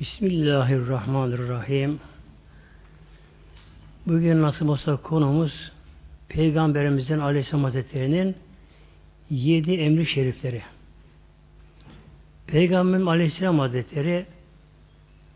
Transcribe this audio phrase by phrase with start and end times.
[0.00, 2.00] Bismillahirrahmanirrahim.
[4.06, 5.72] Bugün nasıl olsa konumuz
[6.28, 8.36] Peygamberimizin Aleyhisselam Hazretleri'nin
[9.30, 10.62] yedi emri şerifleri.
[12.46, 14.26] Peygamberim Aleyhisselam Hazretleri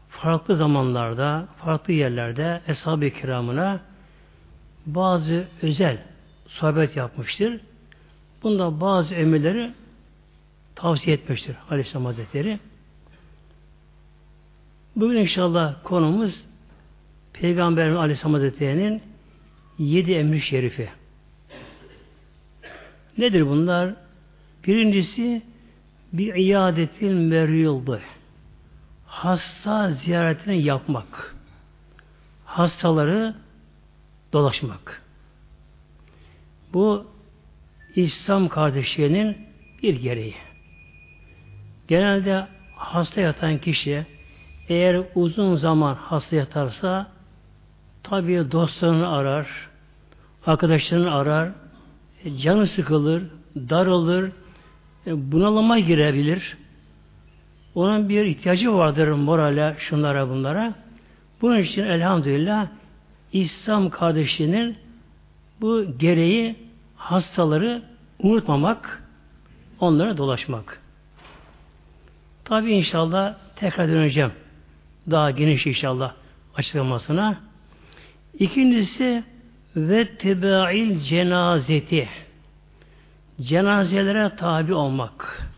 [0.08, 3.80] farklı zamanlarda, farklı yerlerde Eshab-ı Kiramına
[4.86, 5.98] bazı özel
[6.46, 7.60] sohbet yapmıştır.
[8.42, 9.72] Bunda bazı emirleri
[10.74, 12.58] tavsiye etmiştir Aleyhisselam Hazretleri.
[14.96, 16.44] Bugün inşallah konumuz
[17.32, 19.02] Peygamberimiz Aleyhisselam Hazretleri'nin
[19.78, 20.88] yedi emri şerifi.
[23.18, 23.94] Nedir bunlar?
[24.66, 25.42] Birincisi
[26.12, 28.00] bir iadetil merildi.
[29.06, 31.36] Hasta ziyaretini yapmak.
[32.44, 33.34] Hastaları
[34.32, 35.02] dolaşmak.
[36.72, 37.06] Bu
[37.96, 39.36] İslam kardeşliğinin
[39.82, 40.34] bir gereği.
[41.88, 42.46] Genelde
[42.77, 44.06] hasta yatan kişi
[44.72, 47.06] eğer uzun zaman hasta yatarsa
[48.02, 49.46] tabii dostlarını arar,
[50.46, 51.50] arkadaşlarını arar,
[52.24, 53.22] e, canı sıkılır,
[53.56, 54.33] daralır,
[55.06, 56.56] e, bunalıma girebilir.
[57.74, 60.74] Onun bir ihtiyacı vardır morale, şunlara bunlara.
[61.42, 62.68] Bunun için elhamdülillah
[63.33, 64.77] İslam kardeşliğinin
[65.61, 66.56] bu gereği
[66.96, 67.83] hastaları
[68.18, 69.02] unutmamak,
[69.80, 70.80] onlara dolaşmak.
[72.44, 74.33] Tabi inşallah tekrar döneceğim.
[75.11, 76.12] Daha geniş inşallah
[76.55, 77.41] açıklamasına.
[78.39, 79.25] İkincisi
[79.77, 82.08] ve tebail cenazeti.
[83.41, 85.48] Cenazelere tabi olmak.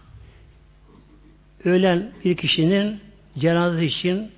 [1.65, 3.01] Ölen bir kişinin
[3.39, 4.31] cenaze için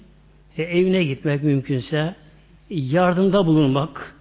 [0.56, 2.14] e, evine gitmek mümkünse
[2.70, 4.14] yardımda bulunmak.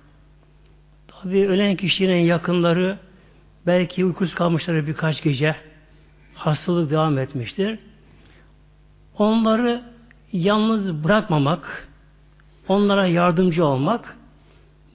[1.07, 2.97] Tabi ölen kişinin yakınları
[3.67, 5.55] belki uykusuz kalmışları birkaç gece
[6.33, 7.79] hastalık devam etmiştir.
[9.17, 9.94] Onları
[10.35, 11.87] yalnız bırakmamak,
[12.67, 14.17] onlara yardımcı olmak,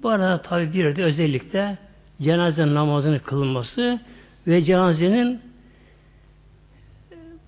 [0.02, 1.78] bu arada tabi bir de özellikle
[2.22, 4.00] cenaze namazını kılınması
[4.46, 5.40] ve cenazenin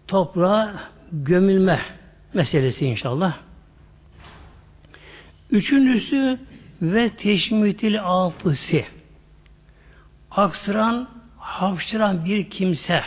[0.06, 0.74] toprağa
[1.12, 1.80] gömülme
[2.34, 3.38] meselesi inşallah.
[5.50, 6.38] Üçüncüsü
[6.82, 8.82] ve teşmitil altısı.
[10.30, 11.08] Aksıran,
[11.38, 13.02] hapşıran bir kimse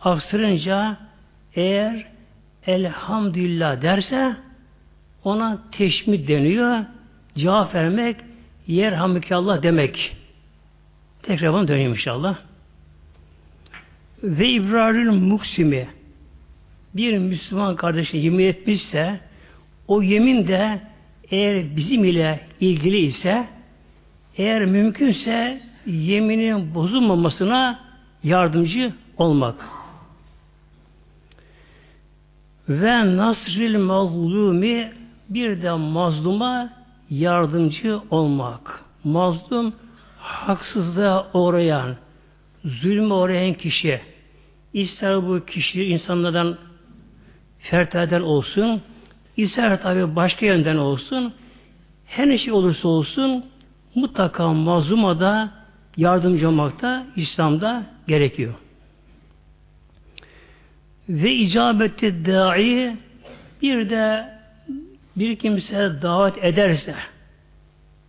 [0.00, 0.96] aksırınca
[1.54, 2.09] eğer
[2.66, 4.36] elhamdülillah derse
[5.24, 6.84] ona teşmit deniyor.
[7.36, 8.16] Cevap vermek
[8.66, 10.16] yerhamdülillah demek.
[11.22, 12.38] Tekrar bana döneyim inşallah.
[14.22, 15.88] Ve ibrarül muksimi
[16.94, 19.20] bir Müslüman kardeşi yemin etmişse
[19.88, 20.80] o yemin de
[21.30, 23.46] eğer bizim ile ilgili ise
[24.36, 27.80] eğer mümkünse yeminin bozulmamasına
[28.24, 29.79] yardımcı olmak.
[32.70, 34.92] Ve nasril mazlumi
[35.28, 36.70] bir de mazluma
[37.10, 38.84] yardımcı olmak.
[39.04, 39.72] Mazlum
[40.18, 41.96] haksızlığa uğrayan,
[42.64, 44.00] zulme uğrayan kişi
[44.72, 46.56] ister bu kişi insanlardan
[47.58, 48.82] ferteden olsun,
[49.36, 51.32] ister tabi başka yönden olsun,
[52.06, 53.44] her ne şey olursa olsun
[53.94, 55.50] mutlaka mazluma da
[55.96, 58.54] yardımcı olmak da İslam'da gerekiyor.
[61.10, 62.96] Ve icabeti da'i
[63.62, 64.34] bir de
[65.16, 66.94] bir kimse davet ederse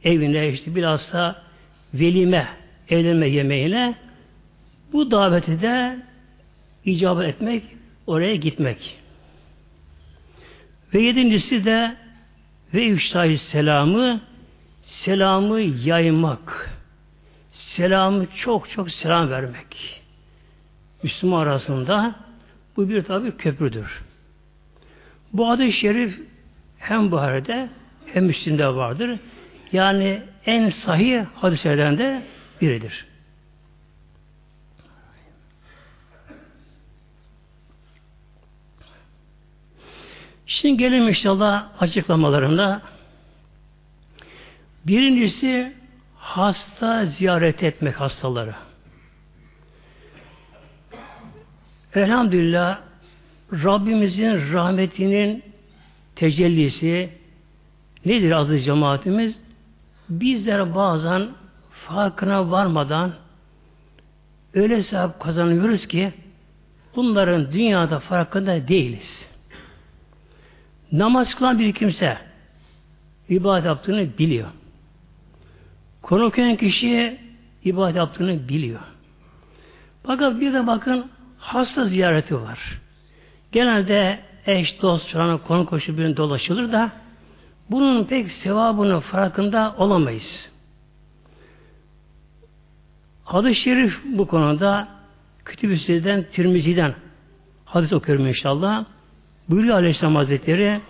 [0.03, 1.41] evine işte bilhassa
[1.93, 2.47] velime,
[2.89, 3.95] evlenme yemeğine
[4.93, 5.99] bu daveti de
[6.85, 7.63] icabet etmek,
[8.07, 8.97] oraya gitmek.
[10.93, 11.95] Ve yedincisi de
[12.73, 14.21] ve ifşahi selamı
[14.81, 16.69] selamı yaymak.
[17.51, 20.01] Selamı çok çok selam vermek.
[21.03, 22.15] Müslüman arasında
[22.81, 24.01] bu bir tabi köprüdür.
[25.33, 26.19] Bu adı şerif
[26.77, 27.69] hem Buhari'de
[28.05, 29.19] hem Müslim'de vardır.
[29.71, 32.23] Yani en sahih hadislerden de
[32.61, 33.05] biridir.
[40.45, 42.81] Şimdi gelelim inşallah açıklamalarında.
[44.87, 45.73] Birincisi
[46.17, 48.55] hasta ziyaret etmek hastaları.
[51.95, 52.79] Elhamdülillah
[53.51, 55.43] Rabbimizin rahmetinin
[56.15, 57.09] tecellisi
[58.05, 59.41] nedir aziz cemaatimiz?
[60.09, 61.27] Bizler bazen
[61.71, 63.13] farkına varmadan
[64.53, 66.13] öyle sevap kazanıyoruz ki
[66.95, 69.27] bunların dünyada farkında değiliz.
[70.91, 72.17] Namaz kılan bir kimse
[73.29, 74.47] ibadet yaptığını biliyor.
[76.01, 77.19] Konuşan kişi
[77.63, 78.79] ibadet yaptığını biliyor.
[80.03, 81.11] Fakat bir de bakın
[81.41, 82.79] hasta ziyareti var.
[83.51, 86.91] Genelde eş, dost, falan konu koşu birine dolaşılır da
[87.69, 90.51] bunun pek sevabının farkında olamayız.
[93.23, 94.87] Hadis-i şerif bu konuda
[95.45, 95.77] Kütüb-i
[96.31, 96.95] Tirmizi'den
[97.65, 98.85] hadis okuyorum inşallah.
[99.49, 100.81] Buyuruyor Aleyhisselam Hazretleri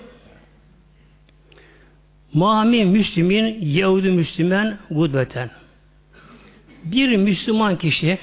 [2.33, 5.50] Mami Müslümin Yahudi Müslüman gudbeten.
[6.83, 8.19] Bir Müslüman kişi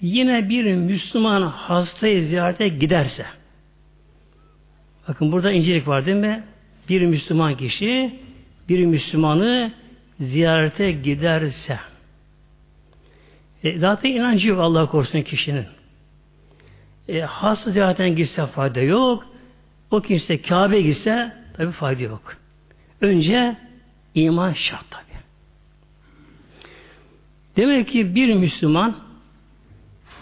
[0.00, 3.26] yine bir Müslüman hastayı ziyarete giderse
[5.08, 6.44] bakın burada incelik var değil mi?
[6.88, 8.14] Bir Müslüman kişi
[8.68, 9.72] bir Müslümanı
[10.20, 11.78] ziyarete giderse
[13.64, 15.66] e, zaten inancı yok Allah korusun kişinin.
[17.08, 19.26] E, hasta ziyaretten gitse fayda yok.
[19.90, 22.36] O kimse Kabe gitse tabi fayda yok.
[23.00, 23.56] Önce
[24.14, 25.04] iman şart tabi.
[27.56, 28.96] Demek ki bir Müslüman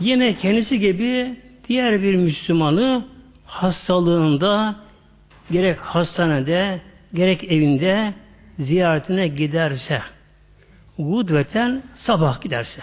[0.00, 1.37] yine kendisi gibi
[1.69, 3.05] diğer bir Müslümanı
[3.47, 4.77] hastalığında
[5.50, 6.81] gerek hastanede
[7.15, 8.15] gerek evinde
[8.59, 10.03] ziyaretine giderse
[10.99, 12.83] gudveten sabah giderse.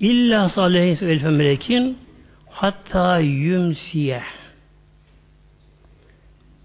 [0.00, 1.98] İlla sallallahu aleyhi melekin
[2.50, 4.22] hatta yümsiye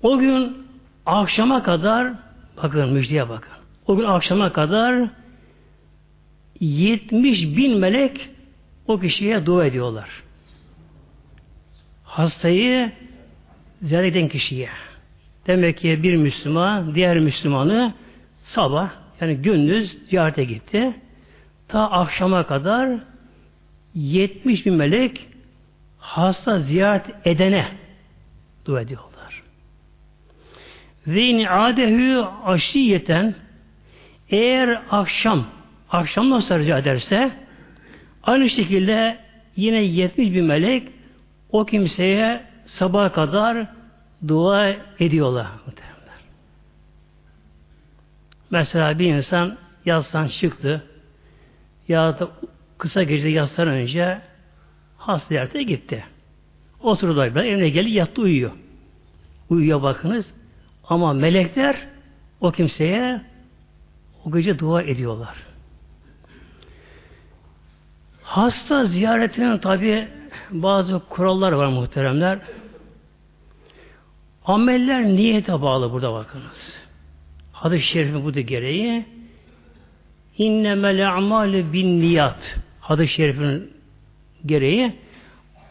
[0.05, 0.57] o gün
[1.05, 2.13] akşama kadar
[2.63, 3.53] bakın müjdeye bakın.
[3.87, 5.09] O gün akşama kadar
[6.59, 8.29] 70 bin melek
[8.87, 10.09] o kişiye dua ediyorlar.
[12.03, 12.91] Hastayı
[13.81, 14.69] ziyaret eden kişiye.
[15.47, 17.93] Demek ki bir Müslüman diğer Müslümanı
[18.43, 18.89] sabah
[19.21, 20.93] yani gündüz ziyarete gitti.
[21.67, 22.99] Ta akşama kadar
[23.93, 25.27] 70 bin melek
[25.97, 27.67] hasta ziyaret edene
[28.65, 29.43] dua ediyorlar.
[31.07, 33.35] Ve in adehü aşiyeten
[34.29, 35.45] eğer akşam
[35.91, 37.31] akşam nasıl rica ederse
[38.25, 39.17] aynı şekilde
[39.55, 40.87] yine 70 bin melek
[41.51, 43.67] o kimseye sabaha kadar
[44.27, 45.47] dua ediyorlar.
[48.49, 50.83] Mesela bir insan yastan çıktı
[51.87, 52.29] ya da
[52.77, 54.21] kısa gece yastan önce
[54.97, 56.03] hasta ziyarete gitti.
[56.79, 58.51] Oturdu böyle evine geldi yattı uyuyor.
[59.49, 60.33] Uyuyor bakınız.
[60.83, 61.87] Ama melekler
[62.41, 63.21] o kimseye
[64.25, 65.44] o gece dua ediyorlar.
[68.35, 70.07] Hasta ziyaretinin tabi
[70.51, 72.39] bazı kurallar var muhteremler.
[74.45, 76.77] Ameller niyete bağlı burada bakınız.
[77.51, 79.05] Hadis-i şerifin bu da gereği
[80.37, 83.73] innemel a'mali bin niyat hadis-i şerifin
[84.45, 84.93] gereği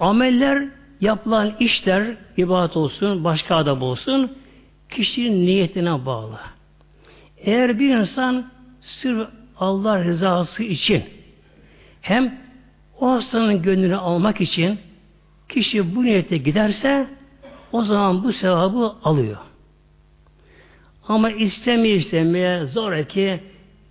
[0.00, 0.68] ameller
[1.00, 4.36] yapılan işler ibadet olsun, başka adam olsun
[4.90, 6.40] kişinin niyetine bağlı.
[7.38, 8.50] Eğer bir insan
[8.80, 11.04] sırf Allah rızası için
[12.00, 12.43] hem
[13.04, 14.78] o hastanın gönlünü almak için
[15.48, 17.06] kişi bu niyete giderse
[17.72, 19.36] o zaman bu sevabı alıyor.
[21.08, 23.40] Ama istemeye istemeye zoraki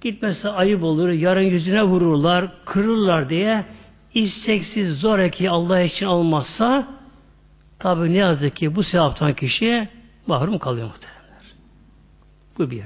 [0.02, 3.66] gitmesi ayıp olur, yarın yüzüne vururlar, kırırlar diye
[4.14, 6.88] isteksiz zoraki Allah için olmazsa
[7.80, 9.90] tabi ne yazık ki bu sevaptan kişi
[10.28, 11.56] mahrum kalıyor muhtemelenler.
[12.58, 12.84] Bu bir.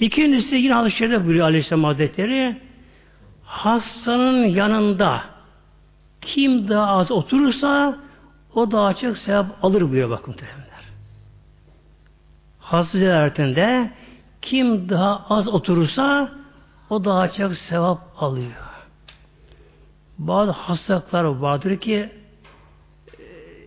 [0.00, 2.56] İkincisi yine hadis-i buyuruyor Aleyhisselam Hazretleri
[3.52, 5.20] hastanın yanında
[6.20, 7.98] kim daha az oturursa
[8.54, 10.84] o daha çok sevap alır buyuruyor bakın muhtemelenler.
[12.60, 13.90] Hasta ziyaretinde
[14.42, 16.32] kim daha az oturursa
[16.90, 18.52] o daha çok sevap alıyor.
[20.18, 22.10] Bazı hastalıklar vardır ki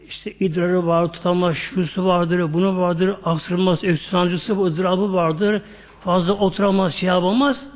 [0.08, 5.62] işte idrarı var, tutamaz, şusu vardır, bunu vardır, aksırmaz, öksüz sancısı, ızdırabı vardır,
[6.02, 7.75] fazla oturamaz, şey yapamaz.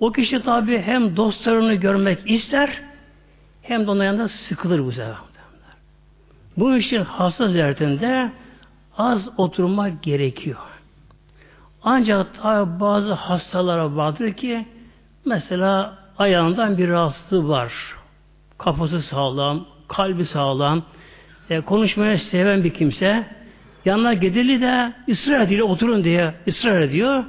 [0.00, 2.82] O kişi tabi hem dostlarını görmek ister,
[3.62, 5.14] hem de onun sıkılır bu sefer.
[6.56, 8.32] Bu için hasta ziyaretinde
[8.98, 10.58] az oturmak gerekiyor.
[11.82, 14.66] Ancak tabi bazı hastalara vardır ki
[15.24, 17.72] mesela ayağından bir rahatsızlığı var.
[18.58, 20.82] Kafası sağlam, kalbi sağlam,
[21.50, 23.26] e, konuşmaya seven bir kimse
[23.84, 27.24] yanına gidili de ısrar ediyor, oturun diye ısrar ediyor.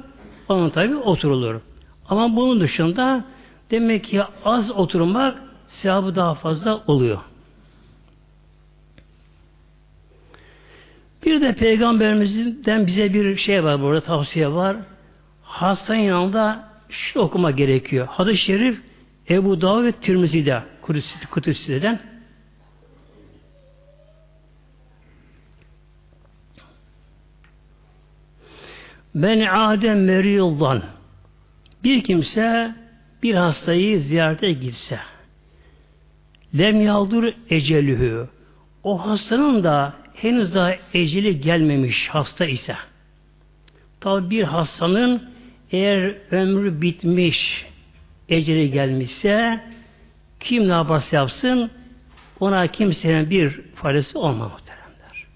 [0.48, 1.60] Onun tabi oturulur.
[2.08, 3.24] Ama bunun dışında
[3.70, 7.18] demek ki az oturmak sevabı daha fazla oluyor.
[11.26, 14.76] Bir de Peygamberimizden bize bir şey var burada tavsiye var.
[15.42, 18.06] Hastanın yanında şu okuma gerekiyor.
[18.10, 18.80] Hadis-i Şerif
[19.30, 20.62] Ebu Davud ve Tirmizi'de
[21.30, 22.00] Kudüs'den
[29.14, 30.82] Ben adem meriyuldan
[31.84, 32.74] bir kimse
[33.22, 34.98] bir hastayı ziyarete gitse
[36.58, 38.28] lem yaldur ecelühü
[38.82, 42.76] o hastanın da henüz daha eceli gelmemiş hasta ise
[44.00, 45.22] tabi bir hastanın
[45.72, 47.66] eğer ömrü bitmiş
[48.28, 49.60] eceli gelmişse
[50.40, 51.70] kim ne yaparsa yapsın
[52.40, 55.26] ona kimsenin bir faydası olmaz muhteremler.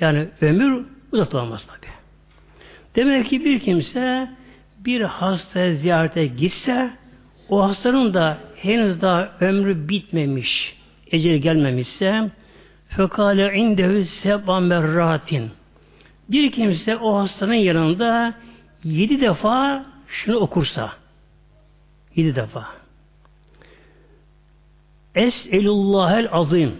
[0.00, 1.86] Yani ömür uzatılamaz tabi.
[2.96, 4.28] Demek ki bir kimse
[4.86, 6.90] bir hasta ziyarete gitse
[7.48, 10.76] o hastanın da henüz daha ömrü bitmemiş,
[11.10, 12.30] ecel gelmemişse
[12.88, 15.50] fekale indehu seb'a merratin.
[16.28, 18.34] Bir kimse o hastanın yanında
[18.84, 20.92] yedi defa şunu okursa
[22.16, 22.66] yedi defa.
[25.14, 26.74] Es'elullahel azim.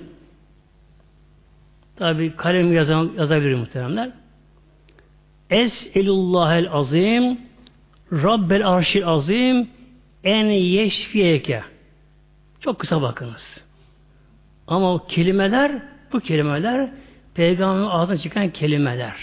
[1.97, 4.11] Tabi kalem yazan, yazabilir muhteremler.
[5.51, 7.46] Es'elullahel azim
[8.13, 9.69] Rabbel arşil azim
[10.25, 11.63] en yeşfiyeke
[12.61, 13.65] çok kısa bakınız.
[14.67, 15.83] Ama o kelimeler,
[16.13, 16.91] bu kelimeler
[17.35, 19.17] Peygamberin ağzından çıkan kelimeler.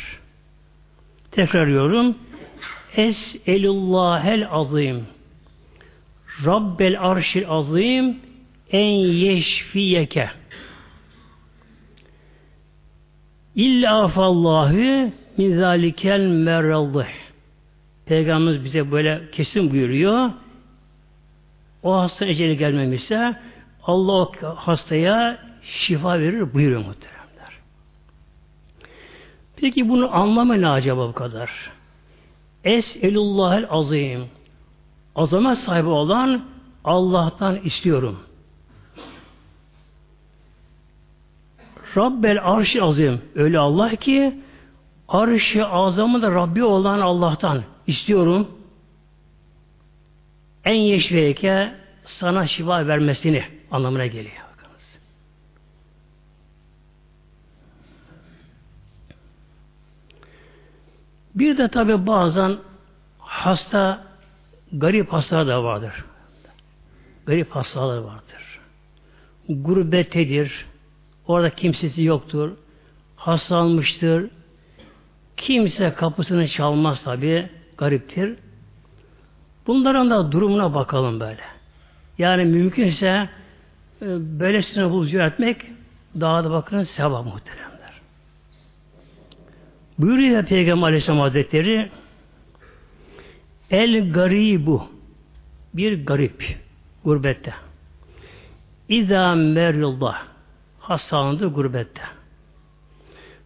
[1.32, 2.18] Tekrar diyorum.
[2.96, 5.08] Es'elullahel azim.
[6.46, 8.20] Rabbel arşil azim
[8.72, 10.30] en yeşfiyeke.
[13.56, 17.23] İlla afallahu min zalikel merallıh.
[18.06, 20.30] Peygamberimiz bize böyle kesin buyuruyor.
[21.84, 23.40] O hasta eceli gelmemişse
[23.84, 27.60] Allah o hastaya şifa verir buyuruyor muhteremler.
[29.56, 31.72] Peki bunu anlamı ne acaba bu kadar?
[32.64, 34.26] Es'elullahel azim.
[35.16, 36.46] Azamet sahibi olan
[36.84, 38.20] Allah'tan istiyorum.
[41.98, 43.22] Rabbel arşi azim.
[43.36, 44.40] Öyle Allah ki
[45.08, 48.48] arşı azamı da Rabbi olan Allah'tan istiyorum
[50.66, 51.74] en yeşveyke
[52.06, 54.36] sana şifa vermesini anlamına geliyor.
[54.52, 55.00] Bakınız.
[61.36, 62.58] Bir de tabi bazen
[63.20, 64.04] hasta
[64.74, 66.06] garip hastalar da vardır.
[67.26, 68.60] Garip hastalar vardır.
[69.50, 70.66] Gurbettedir.
[71.28, 72.52] Orada kimsesi yoktur.
[73.16, 74.30] Hastalanmıştır.
[75.38, 77.50] Kimse kapısını çalmaz tabi.
[77.78, 78.36] Gariptir.
[79.68, 81.42] Bunların da durumuna bakalım böyle.
[82.18, 83.08] Yani mümkünse
[84.02, 84.06] e,
[84.40, 85.66] böylesine bul etmek
[86.20, 88.02] daha da bakın sevap muhteremler.
[89.98, 91.92] Buyuruyor Peygamber Aleyhisselam Hazretleri
[93.72, 94.88] El garibu
[95.74, 96.58] bir garip
[97.04, 97.54] gurbette.
[98.90, 100.16] İzâ merilda
[100.80, 102.02] hastalandı gurbette.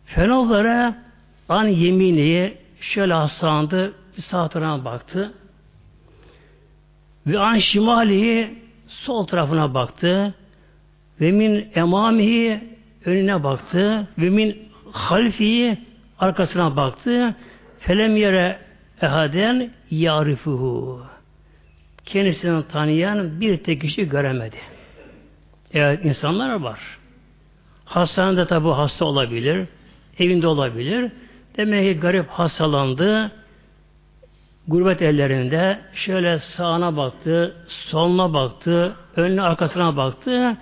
[0.05, 1.03] Fenollara
[1.49, 5.33] an yeminiye şöyle hastalandı bir saatine baktı.
[7.27, 8.55] Ve an şimalihi
[8.87, 10.33] sol tarafına baktı.
[11.21, 12.63] Ve min emamihi
[13.05, 14.07] önüne baktı.
[14.17, 14.57] Ve min
[14.91, 15.77] halfihi
[16.19, 17.35] arkasına baktı.
[17.79, 18.59] Felem yere
[19.01, 21.01] ehaden yarifuhu.
[22.05, 24.57] Kendisini tanıyan bir tek kişi göremedi.
[25.73, 26.79] Evet insanlar var.
[27.85, 29.67] Hastanede tabi hasta olabilir.
[30.19, 31.11] Evinde olabilir.
[31.57, 33.31] Demek ki garip hastalandı
[34.67, 40.57] gurbet ellerinde şöyle sağına baktı, soluna baktı, önüne arkasına baktı.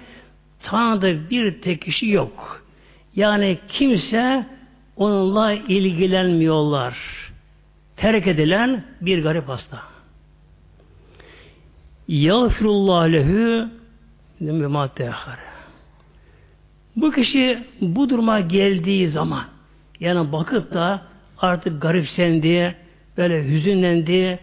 [0.59, 2.65] Tanıdığı bir tek kişi yok.
[3.15, 4.45] Yani kimse
[4.95, 6.97] onunla ilgilenmiyorlar.
[7.97, 9.81] Terk edilen bir garip hasta.
[12.07, 13.69] Yağfirullah lehu
[16.95, 19.43] bu kişi bu duruma geldiği zaman
[19.99, 21.01] yani bakıp da
[21.37, 22.75] artık garipsendi,
[23.17, 24.39] böyle hüzünlendi,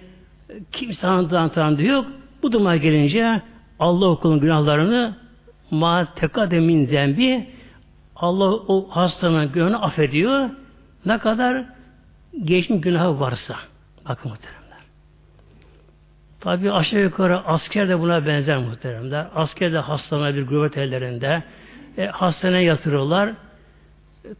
[0.72, 2.06] kimse tanıdığı yok.
[2.42, 3.42] Bu duruma gelince
[3.78, 5.16] Allah okulun günahlarını
[5.70, 7.48] ma tekademin zembi
[8.16, 10.50] Allah o hastanın günahını affediyor.
[11.06, 11.64] Ne kadar
[12.44, 13.56] geçmiş günahı varsa.
[14.08, 14.78] Bakın muhteremler.
[16.40, 19.26] Tabi aşağı yukarı asker de buna benzer muhteremler.
[19.34, 21.42] Asker de hastalanabilir gurbet ellerinde.
[21.98, 23.28] E, hastaneye yatırıyorlar.
[23.28, 23.34] E,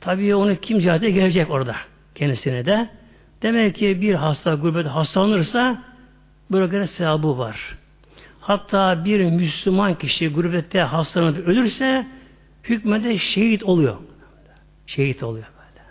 [0.01, 1.77] tabi onu kim ziyarete gelecek orada
[2.15, 2.89] kendisine de.
[3.43, 5.83] Demek ki bir hasta gurbet hastalanırsa
[6.51, 7.79] böyle göre sevabı var.
[8.41, 12.07] Hatta bir Müslüman kişi gurbette hastalanıp ölürse
[12.65, 13.97] hükmede şehit oluyor.
[14.87, 15.85] Şehit oluyor böyle.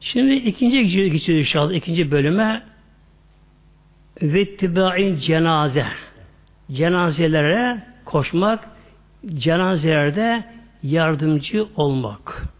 [0.00, 2.62] Şimdi ikinci geçiyor inşallah ikinci bölüme
[4.22, 5.86] ve tibain cenaze.
[6.72, 8.68] Cenazelere koşmak,
[9.34, 10.44] cenazelerde
[10.82, 12.55] yardımcı olmak.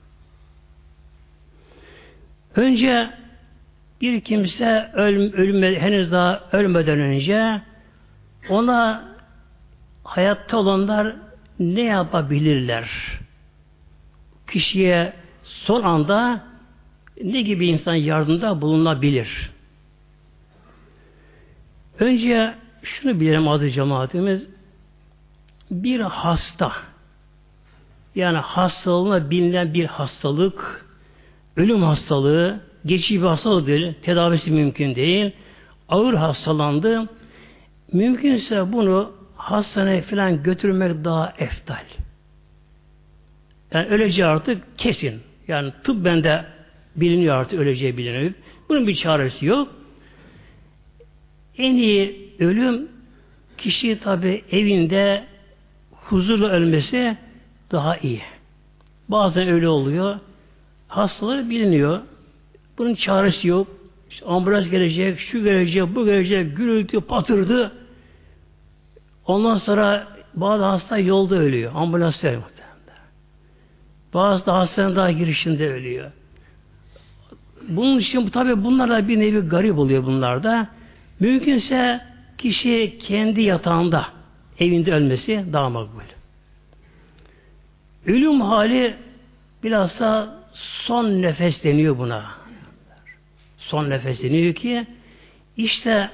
[2.56, 3.10] Önce
[4.00, 7.62] bir kimse öl, ölme, henüz daha ölmeden önce
[8.48, 9.08] ona
[10.04, 11.16] hayatta olanlar
[11.58, 12.90] ne yapabilirler?
[14.50, 16.44] Kişiye son anda
[17.22, 19.50] ne gibi insan yardımda bulunabilir?
[22.00, 24.48] Önce şunu bilelim adı cemaatimiz
[25.70, 26.72] bir hasta
[28.14, 30.85] yani hastalığına bilinen bir hastalık
[31.56, 35.32] ölüm hastalığı geçici bir hastalık değil, tedavisi mümkün değil
[35.88, 37.08] ağır hastalandı
[37.92, 41.84] mümkünse bunu hastaneye falan götürmek daha eftal.
[43.72, 45.20] Yani öleceği artık kesin.
[45.48, 46.44] Yani tıp bende
[46.96, 48.32] biliniyor artık öleceği biliniyor.
[48.68, 49.68] Bunun bir çaresi yok.
[51.58, 52.88] En iyi ölüm
[53.58, 55.24] kişi tabi evinde
[55.92, 57.16] huzurlu ölmesi
[57.72, 58.22] daha iyi.
[59.08, 60.18] Bazen öyle oluyor.
[60.88, 62.00] Hastaları biliniyor.
[62.78, 63.68] Bunun çaresi yok.
[64.10, 67.72] İşte ambulans gelecek, şu gelecek, bu gelecek, gürültü, patırdı.
[69.26, 71.72] Ondan sonra bazı hasta yolda ölüyor.
[71.74, 72.46] Ambulans muhtemelen.
[74.14, 76.10] Bazı da hastanın daha girişinde ölüyor.
[77.68, 80.68] Bunun için tabi bunlar da bir nevi garip oluyor bunlarda.
[81.20, 82.00] Mümkünse
[82.38, 84.06] kişi kendi yatağında
[84.58, 86.00] evinde ölmesi daha makbul.
[88.06, 88.94] Ölüm hali
[89.62, 92.24] bilhassa son nefes deniyor buna.
[93.58, 94.86] Son nefes deniyor ki
[95.56, 96.10] işte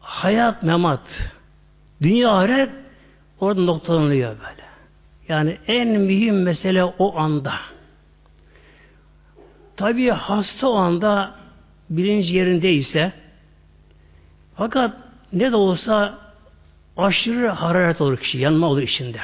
[0.00, 1.32] hayat memat
[2.02, 2.70] dünya ahiret
[3.40, 4.62] orada noktalanıyor böyle.
[5.28, 7.54] Yani en mühim mesele o anda.
[9.76, 11.34] Tabii hasta o anda
[11.90, 13.12] bilinç yerindeyse
[14.56, 14.96] fakat
[15.32, 16.18] ne de olsa
[16.96, 19.20] aşırı hararet olur kişi, yanma olur içinde.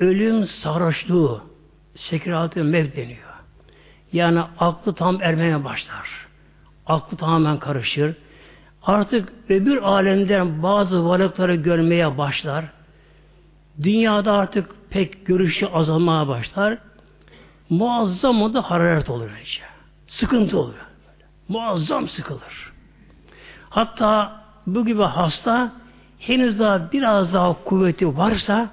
[0.00, 1.51] Ölüm sarhoşluğu,
[1.94, 3.32] sekiratı mev deniyor.
[4.12, 6.26] Yani aklı tam ermeye başlar.
[6.86, 8.14] Aklı tamamen karışır.
[8.82, 12.64] Artık öbür alemden bazı varlıkları görmeye başlar.
[13.82, 16.78] Dünyada artık pek görüşü azalmaya başlar.
[17.70, 19.62] Muazzam da hararet olur önce.
[20.08, 20.74] Sıkıntı olur.
[21.48, 22.72] Muazzam sıkılır.
[23.70, 25.72] Hatta bu gibi hasta
[26.18, 28.68] henüz daha biraz daha kuvveti varsa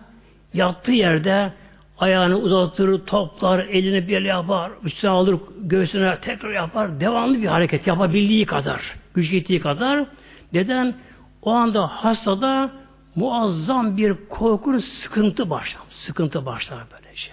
[0.54, 1.54] yattığı yerde
[2.00, 8.46] ayağını uzatır, toplar, elini bir yapar, üstüne alır, göğsüne tekrar yapar, devamlı bir hareket yapabildiği
[8.46, 8.82] kadar,
[9.14, 10.06] güç yettiği kadar.
[10.54, 10.96] Neden?
[11.42, 12.72] O anda hastada
[13.16, 15.82] muazzam bir korku, sıkıntı başlar.
[15.90, 17.32] Sıkıntı başlar böylece.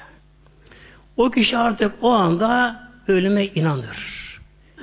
[1.16, 4.16] O kişi artık o anda ölüme inanır.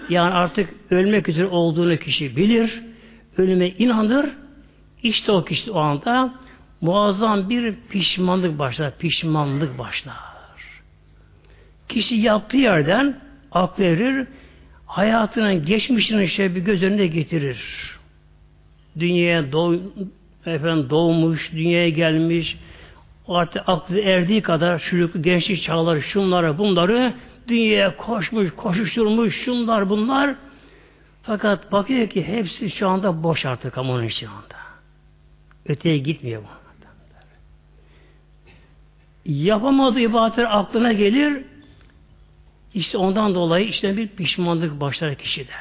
[0.10, 2.82] Yani artık ölmek üzere olduğunu kişi bilir,
[3.38, 4.30] ölüme inanır.
[5.04, 6.34] İşte o kişi o anda
[6.84, 8.98] muazzam bir pişmanlık başlar.
[8.98, 10.16] Pişmanlık başlar.
[11.90, 14.28] Kişi yaptığı yerden aklı erir,
[14.86, 17.60] hayatının geçmişini şey bir göz önüne getirir.
[19.00, 19.76] Dünyaya doğ,
[20.46, 22.58] efendim doğmuş, dünyaya gelmiş,
[23.28, 27.14] artık aklı erdiği kadar çocuk gençlik çağları, şunları, bunları
[27.48, 30.36] dünyaya koşmuş, koşuşturmuş, şunlar, bunlar.
[31.22, 34.56] Fakat bakıyor ki hepsi şu anda boş artık ama onun için anda.
[35.66, 36.63] Öteye gitmiyor bu
[39.26, 41.44] yapamadığı ibadetler aklına gelir.
[42.74, 45.52] İşte ondan dolayı işte bir pişmanlık başlar kişide.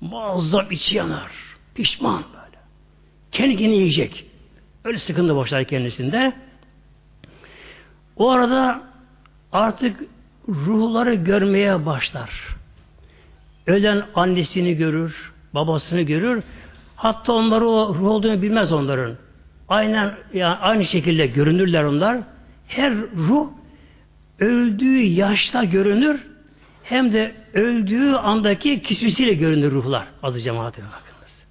[0.00, 1.32] Muazzam içi yanar.
[1.74, 2.58] Pişman böyle.
[3.32, 4.24] Kendi kendini yiyecek.
[4.84, 6.32] Öyle sıkıntı başlar kendisinde.
[8.16, 8.82] O arada
[9.52, 10.00] artık
[10.48, 12.56] ruhları görmeye başlar.
[13.66, 16.44] Ölen annesini görür, babasını görür.
[16.96, 19.16] Hatta onları o ruh olduğunu bilmez onların.
[19.68, 22.18] Aynen yani aynı şekilde görünürler onlar
[22.68, 23.48] her ruh
[24.40, 26.26] öldüğü yaşta görünür
[26.82, 31.46] hem de öldüğü andaki kisvesiyle görünür ruhlar adı cemaate bakınız.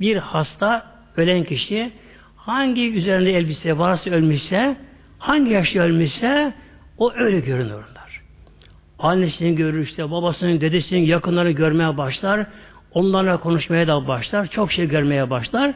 [0.00, 1.92] Bir hasta ölen kişi
[2.36, 4.76] hangi üzerinde elbise varsa ölmüşse
[5.18, 6.52] hangi yaşta ölmüşse
[6.98, 7.98] o öyle görünürler.
[8.98, 12.46] Annesini görür işte babasının dedesinin yakınlarını görmeye başlar.
[12.92, 14.46] Onlarla konuşmaya da başlar.
[14.46, 15.74] Çok şey görmeye başlar.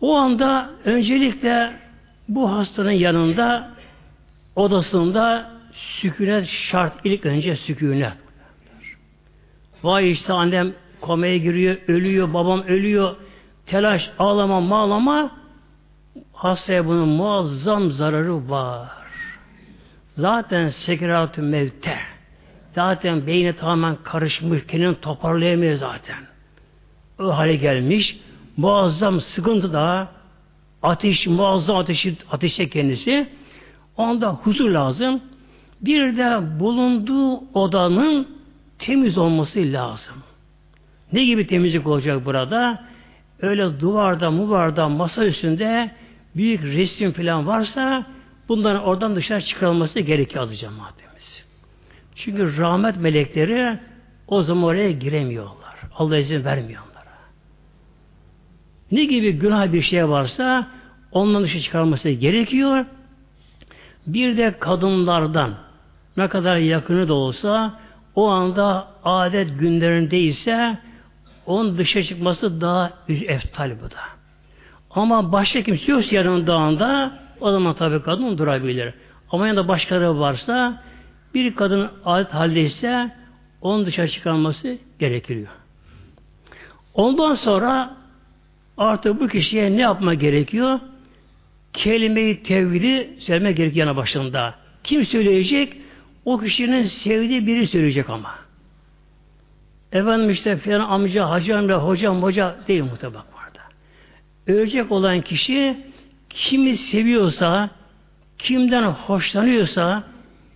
[0.00, 1.72] O anda öncelikle
[2.30, 3.70] bu hastanın yanında
[4.56, 6.92] odasında sükunet şart.
[7.04, 8.12] İlk önce sükunet.
[9.82, 13.16] Vay işte annem komaya giriyor, ölüyor, babam ölüyor.
[13.66, 15.30] Telaş, ağlama, mağlama
[16.32, 18.88] hastaya bunun muazzam zararı var.
[20.16, 21.98] Zaten sekiratü mevte.
[22.74, 26.18] Zaten beyni tamamen karışmış, kendini toparlayamıyor zaten.
[27.18, 28.18] O hale gelmiş.
[28.56, 30.08] Muazzam sıkıntı da
[30.82, 33.28] Ateş, muazzam ateşi, ateşe kendisi.
[33.96, 35.20] Onda huzur lazım.
[35.80, 38.28] Bir de bulunduğu odanın
[38.78, 40.14] temiz olması lazım.
[41.12, 42.90] Ne gibi temizlik olacak burada?
[43.42, 45.90] öyle duvarda, muvarda, masa üstünde
[46.36, 48.06] büyük resim falan varsa
[48.48, 51.44] bunların oradan dışarı çıkarılması gerekiyor adı cemaatimiz.
[52.14, 53.78] Çünkü rahmet melekleri
[54.26, 55.74] o zaman oraya giremiyorlar.
[55.96, 56.82] Allah izin vermiyor.
[58.92, 60.66] Ne gibi günah bir şey varsa
[61.12, 62.84] ondan dışarı çıkarılması gerekiyor.
[64.06, 65.54] Bir de kadınlardan
[66.16, 67.80] ne kadar yakını da olsa
[68.14, 70.78] o anda adet günlerindeyse
[71.46, 74.00] onun dışa çıkması daha eftal bu da.
[74.90, 78.94] Ama başka kimse yoksa yanında anda o zaman tabi kadın durabilir.
[79.30, 80.82] Ama yanında başkaları varsa
[81.34, 83.10] bir kadın adet haldeyse
[83.60, 85.48] onun dışarı çıkarması gerekiyor.
[86.94, 87.99] Ondan sonra
[88.80, 90.80] artık bu kişiye ne yapma gerekiyor?
[91.72, 94.54] Kelime-i tevhidi söylemek gerekiyor yana başında.
[94.84, 95.76] Kim söyleyecek?
[96.24, 98.34] O kişinin sevdiği biri söyleyecek ama.
[99.92, 103.62] Efendim işte filan amca, hacı amca, hocam, hoca değil muhtemelen orada.
[104.46, 105.76] Ölecek olan kişi
[106.30, 107.70] kimi seviyorsa,
[108.38, 110.04] kimden hoşlanıyorsa,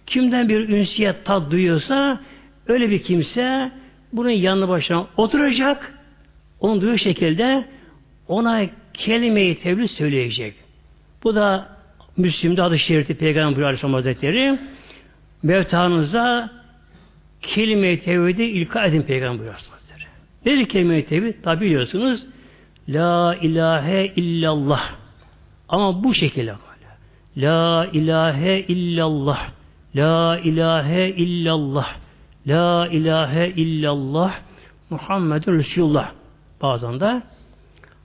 [0.07, 2.21] kimden bir ünsiyet tat duyuyorsa
[2.67, 3.73] öyle bir kimse
[4.13, 5.99] bunun yanı başına oturacak,
[6.61, 7.65] onu duyuyor şekilde
[8.29, 9.59] ona kelime-i
[9.89, 10.55] söyleyecek.
[11.25, 11.69] Bu da
[12.17, 14.59] Müslim'de adı şerifti Peygamber Aleyhisselam Hazretleri
[15.43, 16.51] mevtanıza
[17.43, 20.09] kelime-i tevhidi ilka edin Peygamber buyuruyor Hazretleri.
[20.47, 21.35] Nedir kelime-i tevhid?
[21.43, 22.27] Tabi biliyorsunuz
[22.89, 24.95] La ilahe illallah
[25.69, 27.47] ama bu şekilde böyle.
[27.47, 29.49] La ilahe illallah
[29.97, 31.97] La ilahe illallah
[32.47, 34.41] La ilahe illallah
[34.91, 36.13] Muhammedun Resulullah
[36.63, 37.23] bazen de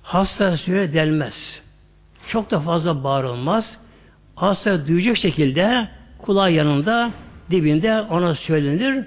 [0.10, 1.62] hasta süre delmez.
[2.28, 3.78] Çok da fazla bağırılmaz.
[4.36, 7.12] Hasta duyacak şekilde kulağı yanında
[7.52, 9.06] dibinde ona söylenir.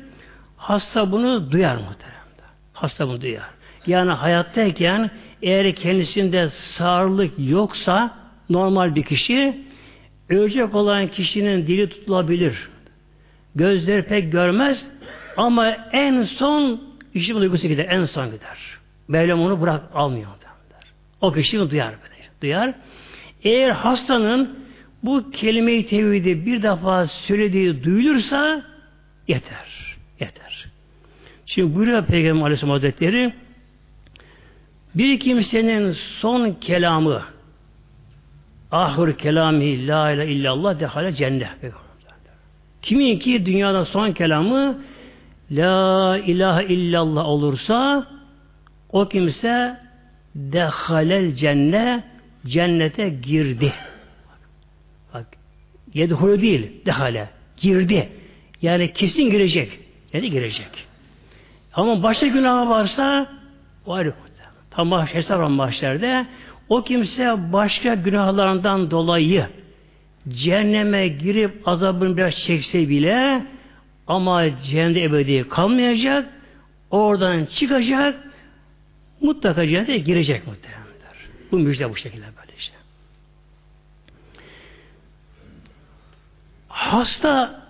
[0.57, 2.43] Hasta bunu duyar muhteremde.
[2.73, 3.51] Hasta bunu duyar.
[3.87, 5.11] Yani hayattayken
[5.43, 8.11] eğer kendisinde sağırlık yoksa
[8.51, 9.59] normal bir kişi
[10.29, 12.69] ölecek olan kişinin dili tutulabilir.
[13.55, 14.87] Gözleri pek görmez
[15.37, 16.81] ama en son
[17.15, 17.87] işi duygusu gider.
[17.88, 18.59] En son gider.
[19.09, 20.41] Mevlam onu bırak almıyor.
[21.22, 21.94] O kişi bunu duyar.
[22.02, 22.22] Böyle.
[22.42, 22.74] Duyar.
[23.44, 24.58] Eğer hastanın
[25.02, 28.62] bu kelime-i tevhidi bir defa söylediği duyulursa
[29.28, 29.96] yeter.
[30.20, 30.66] Yeter.
[31.46, 33.32] Şimdi buyuruyor Peygamber Aleyhisselam Hazretleri
[34.94, 37.22] bir kimsenin son kelamı
[38.72, 41.48] ahir kelami la ilahe illallah dehale cennet.
[42.82, 44.78] Kimin ki dünyada son kelamı
[45.50, 48.06] la ilahe illallah olursa
[48.92, 49.76] o kimse
[50.35, 52.05] dehalel cennet
[52.47, 53.73] cennete girdi.
[55.14, 55.27] Bak,
[55.95, 57.29] yedhulu değil, dehale.
[57.57, 58.09] Girdi.
[58.62, 59.79] Yani kesin girecek.
[60.12, 60.68] Yani girecek.
[61.75, 63.27] Ama başka günah varsa
[63.87, 64.14] o ayrı.
[64.71, 66.27] Tam hesap var mahşerde.
[66.68, 69.47] O kimse başka günahlarından dolayı
[70.29, 73.47] cehenneme girip azabını biraz çekse bile
[74.07, 76.29] ama cehennemde ebedi kalmayacak.
[76.90, 78.32] Oradan çıkacak.
[79.22, 80.82] Mutlaka cennete girecek muhtemelen.
[81.52, 82.76] Bu müjde bu şekilde böyle işte.
[86.68, 87.62] Hasta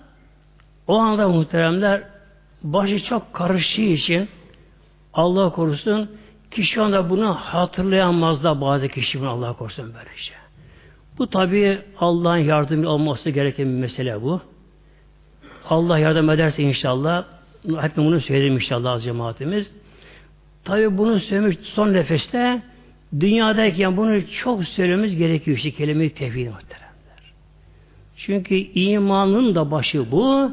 [0.87, 2.03] o anda muhteremler
[2.63, 4.29] başı çok karıştığı için
[5.15, 6.11] Allah korusun
[6.51, 10.37] ki şu anda bunu hatırlayamaz da bazı kişi bunu Allah korusun böyle şey.
[11.19, 14.41] Bu tabi Allah'ın yardımı olması gereken bir mesele bu.
[15.71, 17.25] Allah yardım ederse inşallah
[17.81, 19.82] hep bunu söylerim inşallah cemaatimiz.
[20.65, 22.63] Tabi bunu söylemiş son nefeste
[23.21, 27.33] Dünyadayken bunu çok söylememiz gerekiyor işte kelime-i tevhid muhteremler.
[28.17, 30.53] Çünkü imanın da başı bu,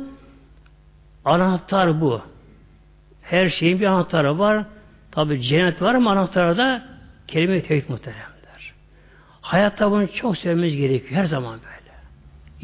[1.26, 2.22] anahtar bu.
[3.22, 4.66] Her şeyin bir anahtarı var.
[5.12, 6.84] Tabi cennet var ama anahtarı da
[7.28, 8.74] kelime-i tevhid muhteremler.
[9.42, 11.80] Hayatta bunu çok söylememiz gerekiyor her zaman böyle.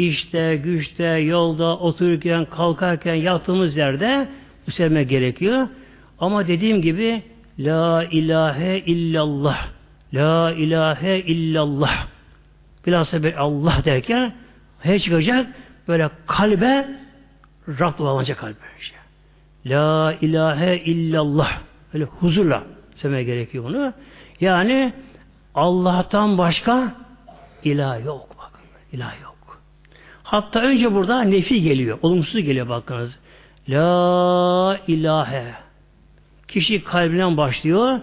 [0.10, 4.28] İşte, güçte, yolda, otururken, kalkarken, yattığımız yerde
[4.68, 5.68] bu söyleme gerekiyor.
[6.20, 7.24] Ama dediğim gibi
[7.60, 9.76] La ilahe illallah
[10.14, 12.08] La ilahe illallah.
[12.86, 14.34] Bilhassa bir Allah derken
[14.80, 15.48] her çıkacak
[15.88, 16.88] böyle kalbe
[17.80, 18.58] rahat bağlanacak kalbe.
[18.80, 18.98] Işte.
[19.66, 21.60] La ilahe illallah.
[21.94, 22.64] Böyle huzurla
[22.96, 23.94] söylemeye gerekiyor bunu.
[24.42, 24.94] Yani
[25.56, 26.96] Allah'tan başka
[27.64, 28.30] ilah yok.
[28.38, 28.62] Bakın.
[28.92, 29.36] ilah yok.
[30.24, 32.00] Hatta önce burada nefi geliyor.
[32.02, 33.20] Olumsuz geliyor bakınız.
[33.70, 35.65] La ilahe.
[36.48, 38.00] Kişi kalbinden başlıyor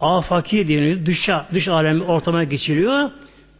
[0.00, 1.06] afaki deniyor.
[1.06, 3.10] Dışa, dış alemi ortama geçiriyor.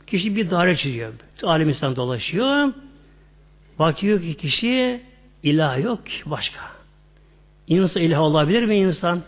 [0.06, 1.12] Kişi bir daire çiziyor.
[1.42, 2.72] Alem insan dolaşıyor.
[3.78, 5.00] Bakıyor ki kişi
[5.42, 6.60] ilah yok başka.
[7.66, 9.22] İnsan ilah olabilir mi insan?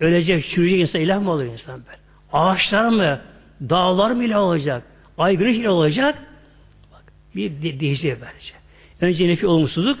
[0.00, 1.98] Ölecek, çürüyecek insan ilah mı olur insan böyle?
[2.32, 3.20] Ağaçlar mı?
[3.60, 4.82] Dağlar mı ile olacak?
[5.18, 6.18] Ay güneş ile olacak?
[6.92, 8.54] Bak, bir de değişiyor böylece.
[9.00, 9.98] Önce nefi olumsuzluk.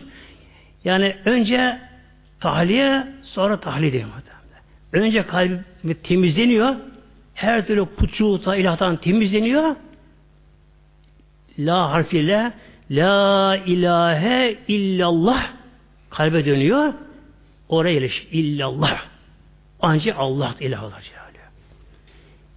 [0.84, 1.80] Yani önce
[2.40, 4.04] tahliye sonra tahliye diyor.
[4.92, 6.76] Önce kalbi temizleniyor.
[7.34, 9.76] Her türlü putçuluktan, ilahtan temizleniyor.
[11.58, 12.52] La harfiyle
[12.90, 15.50] La ilahe illallah
[16.10, 16.92] kalbe dönüyor.
[17.68, 18.32] Oraya yerleşiyor.
[18.32, 19.02] İllallah.
[19.80, 21.18] Ancak Allah ilah olacak.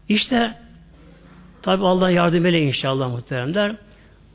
[0.10, 0.54] İşte
[1.62, 3.76] tabi Allah yardım eyle inşallah muhteremler.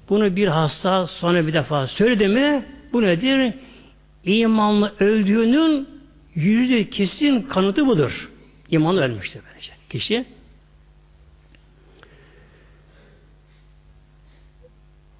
[0.08, 3.54] Bunu bir hasta sonra bir defa söyledi mi bu nedir?
[4.26, 5.88] İmanlı öldüğünün
[6.34, 8.30] yüzde kesin kanıtı budur.
[8.70, 9.72] İmanlı ölmüştür böylece.
[9.90, 10.24] Kişi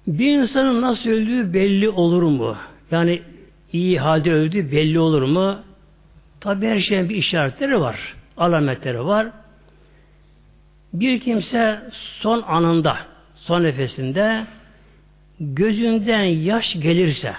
[0.07, 2.57] Bir insanın nasıl öldüğü belli olur mu?
[2.91, 3.21] Yani
[3.73, 5.59] iyi halde öldüğü belli olur mu?
[6.39, 8.15] Tabi her şeyin bir işaretleri var.
[8.37, 9.27] Alametleri var.
[10.93, 12.97] Bir kimse son anında,
[13.35, 14.45] son nefesinde
[15.39, 17.33] gözünden yaş gelirse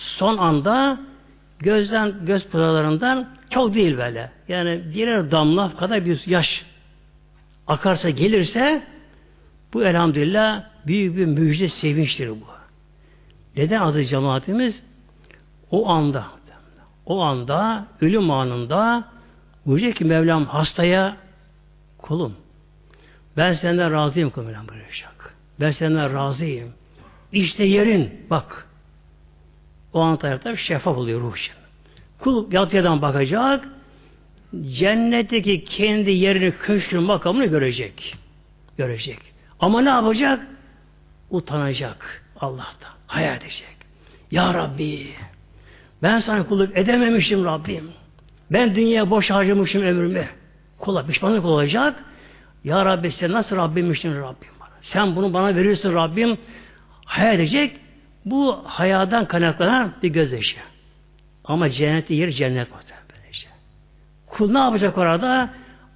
[0.00, 1.00] son anda
[1.58, 4.30] gözden göz pıralarından çok değil böyle.
[4.48, 6.64] Yani birer damla kadar bir yaş
[7.66, 8.82] akarsa gelirse
[9.72, 12.46] bu elhamdülillah büyük bir müjde sevinçtir bu.
[13.56, 14.82] Neden adı cemaatimiz?
[15.70, 16.26] O anda
[17.06, 19.04] o anda ölüm anında
[19.66, 21.16] buyuracak ki Mevlam hastaya
[21.98, 22.36] kulum
[23.36, 25.34] ben senden razıyım kulum Mevlam buyuracak.
[25.60, 26.72] Ben senden razıyım.
[27.32, 28.66] İşte yerin bak
[29.92, 31.54] o an tarafta şeffaf oluyor ruh için.
[32.18, 33.68] Kul yatıyadan bakacak
[34.78, 38.16] cennetteki kendi yerini köşkün makamını görecek.
[38.78, 39.18] Görecek.
[39.60, 40.46] Ama ne yapacak?
[41.30, 42.92] Utanacak Allah'tan.
[43.06, 43.76] Hayal edecek.
[44.30, 45.08] Ya Rabbi
[46.02, 47.90] ben sana kulluk edememişim Rabbim.
[48.50, 50.26] Ben dünyaya boş harcamışım ömrümü.
[50.78, 52.04] Kula pişmanlık olacak.
[52.64, 54.70] Ya Rabbi sen nasıl Rabbimmiştin Rabbim bana.
[54.82, 56.38] Sen bunu bana verirsin Rabbim.
[57.04, 57.76] Hayal edecek.
[58.24, 60.56] Bu hayadan kaynaklanan bir gözyaşı.
[61.44, 63.00] Ama cennette yer cennet muhtemelen.
[64.26, 65.50] Kul ne yapacak orada?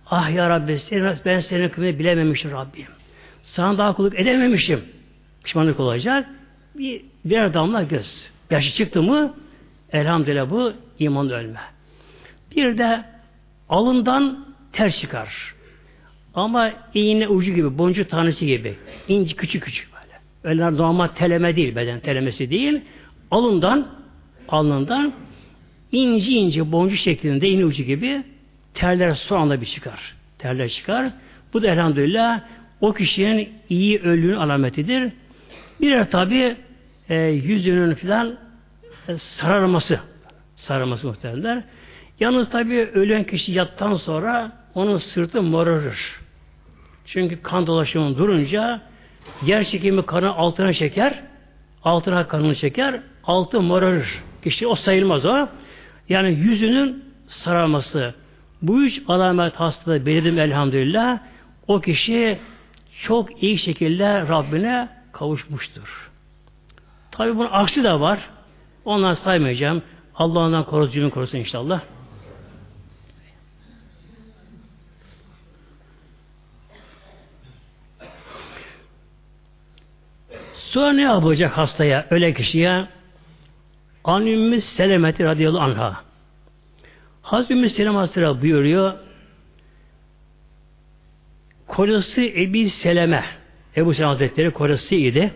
[0.07, 0.79] Ah ya Rabbi
[1.25, 2.87] ben senin kıymetini bilememişim Rabbim.
[3.43, 4.85] Sana daha kulluk edememişim.
[5.45, 6.29] Pişmanlık olacak.
[6.79, 8.31] Bir birer damla göz.
[8.51, 9.35] Yaşı çıktı mı
[9.93, 11.61] elhamdülillah bu iman ölme.
[12.57, 13.05] Bir de
[13.69, 15.55] alından ter çıkar.
[16.35, 18.77] Ama iğne ucu gibi, boncuk tanesi gibi.
[19.09, 19.94] inci küçük küçük
[20.45, 22.81] Öyle normal teleme değil, beden telemesi değil.
[23.31, 23.87] Alından,
[24.49, 25.13] alnından
[25.93, 28.23] inci inci boncuk şeklinde iğne ucu gibi
[28.75, 30.15] terler son anda bir çıkar.
[30.39, 31.11] Terler çıkar.
[31.53, 32.41] Bu da elhamdülillah
[32.81, 35.13] o kişinin iyi öldüğünün alametidir.
[35.81, 36.57] Bir tabi
[37.09, 38.37] e, yüzünün filan
[39.09, 40.01] e, sararması.
[40.57, 41.63] Sararması muhtemelenler.
[42.21, 46.21] Yalnız tabi ölen kişi yattan sonra onun sırtı morarır.
[47.07, 48.81] Çünkü kan dolaşımı durunca
[49.43, 51.23] yer çekimi kanı altına çeker,
[51.85, 54.23] altına kanını çeker, altı morarır.
[54.45, 55.49] Kişi o sayılmaz o.
[56.09, 58.15] Yani yüzünün sararması.
[58.63, 61.19] Bu üç alamet hastalığı belirdim elhamdülillah.
[61.69, 62.39] O kişi
[63.03, 66.11] çok iyi şekilde Rabbine kavuşmuştur.
[67.11, 68.19] Tabi bunun aksi de var.
[68.85, 69.83] Onları saymayacağım.
[70.15, 71.81] Allah ondan korusun, korusun inşallah.
[80.75, 82.87] Sonra ne yapacak hastaya, öyle kişiye?
[84.05, 86.05] An Ümmü Selemeti radıyallahu anha.
[87.23, 88.95] Hazreti Ümmü Seleme buyuruyor,
[91.67, 93.25] kocası Ebi Seleme,
[93.77, 95.31] Ebu Seleme Hazretleri kocasıydı.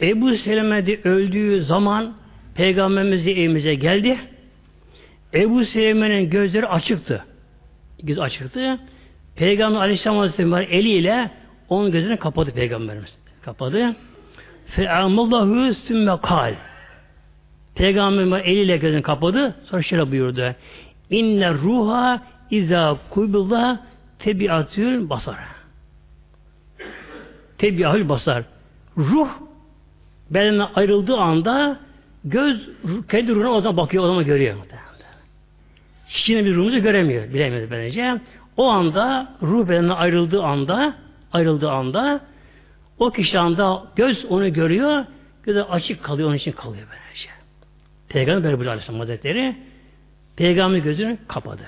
[0.00, 2.14] Ebu Seleme de öldüğü zaman
[2.54, 4.18] Peygamberimiz evimize geldi.
[5.34, 7.24] Ebu Seleme'nin gözleri açıktı.
[8.02, 8.78] Göz açıktı.
[9.36, 11.30] Peygamber Aleyhisselam Hazretleri eliyle
[11.68, 13.16] onun gözünü kapadı Peygamberimiz.
[13.42, 13.96] Kapadı.
[14.68, 16.54] Fe'amallahu sümme kal.
[17.74, 19.54] Peygamber eliyle gözünü kapadı.
[19.64, 20.54] Sonra şöyle buyurdu.
[21.10, 23.80] İnne ruha iza kubilla
[24.18, 25.38] tebiatül basar.
[27.58, 28.44] Tebiatül basar.
[28.96, 29.28] Ruh
[30.30, 31.78] bedenden ayrıldığı anda
[32.24, 32.68] göz
[33.10, 34.56] kendi ruhuna o zaman bakıyor, o zaman görüyor.
[36.08, 38.20] Kişinin bir ruhumuzu göremiyor, bilemiyor bence.
[38.56, 40.94] O anda ruh bedenden ayrıldığı anda
[41.32, 42.20] ayrıldığı anda
[42.98, 45.04] o kişi anda göz onu görüyor,
[45.42, 47.28] gözü açık kalıyor, onun için kalıyor böylece.
[48.08, 49.56] Peygamber böyle buyuruyor Aleyhisselam Hazretleri.
[50.36, 51.62] Peygamber gözünü kapadı.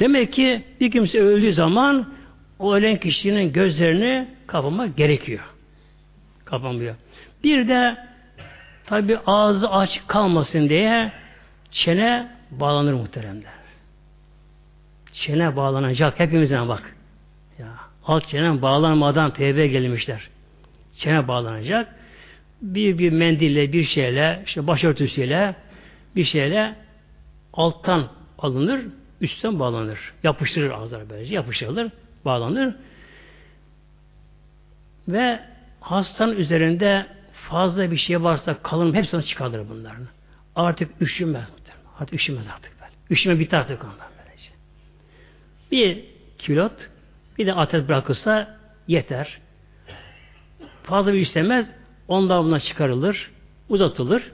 [0.00, 2.08] Demek ki bir kimse öldüğü zaman
[2.58, 5.44] o ölen kişinin gözlerini kapamak gerekiyor.
[6.44, 6.94] Kapamıyor.
[7.44, 7.96] Bir de
[8.86, 11.12] tabi ağzı aç kalmasın diye
[11.70, 13.56] çene bağlanır muhteremler.
[15.12, 16.20] Çene bağlanacak.
[16.20, 16.96] Hepimizden bak.
[17.58, 17.66] Ya,
[18.06, 20.28] alt çene bağlanmadan tevbe gelmişler.
[20.96, 21.94] Çene bağlanacak.
[22.62, 25.54] Bir bir mendille, bir şeyle, işte başörtüsüyle,
[26.16, 26.74] bir şeyle
[27.52, 28.80] alttan alınır,
[29.20, 30.12] üstten bağlanır.
[30.22, 31.34] Yapıştırır ağızlara böylece.
[31.34, 31.92] Yapıştırılır,
[32.24, 32.74] bağlanır.
[35.08, 35.40] Ve
[35.80, 40.06] hastanın üzerinde fazla bir şey varsa kalın hepsini çıkarır bunların.
[40.56, 41.48] Artık üşümez.
[42.00, 42.92] Artık üşümez artık böyle.
[43.10, 44.50] Üşüme bitti artık ondan böylece.
[45.72, 46.04] Bir
[46.38, 46.90] kilot
[47.38, 49.40] bir de atet bırakırsa yeter.
[50.86, 51.70] Fazla bir istemez.
[52.08, 53.30] Ondan buna çıkarılır.
[53.68, 54.32] Uzatılır.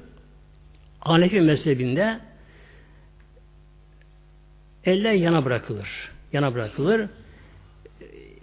[1.01, 2.19] Hanefi mezhebinde
[4.85, 6.11] eller yana bırakılır.
[6.33, 7.09] Yana bırakılır.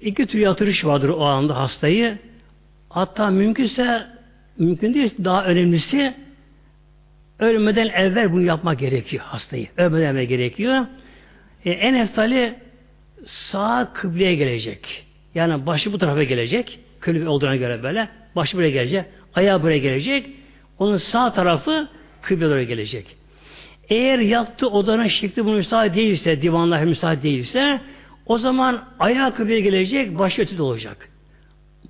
[0.01, 2.17] İki tür yatırış vardır o anda hastayı.
[2.89, 4.07] Hatta mümkünse
[4.57, 6.15] mümkün değil daha önemlisi
[7.39, 9.67] ölmeden evvel bunu yapmak gerekiyor hastayı.
[9.77, 10.85] Ölmeden evvel gerekiyor.
[11.65, 12.55] E, en eftali
[13.25, 15.05] sağ kıbleye gelecek.
[15.35, 16.79] Yani başı bu tarafa gelecek.
[16.99, 18.09] Kıble olduğuna göre böyle.
[18.35, 19.05] Başı buraya gelecek.
[19.35, 20.29] Ayağı buraya gelecek.
[20.79, 21.87] Onun sağ tarafı
[22.21, 23.05] kıble doğru gelecek.
[23.89, 27.81] Eğer yattı odanın şekli bunu müsaade değilse, divanlar müsaade değilse
[28.25, 31.09] o zaman ayağı kıbleye gelecek, baş ötede olacak.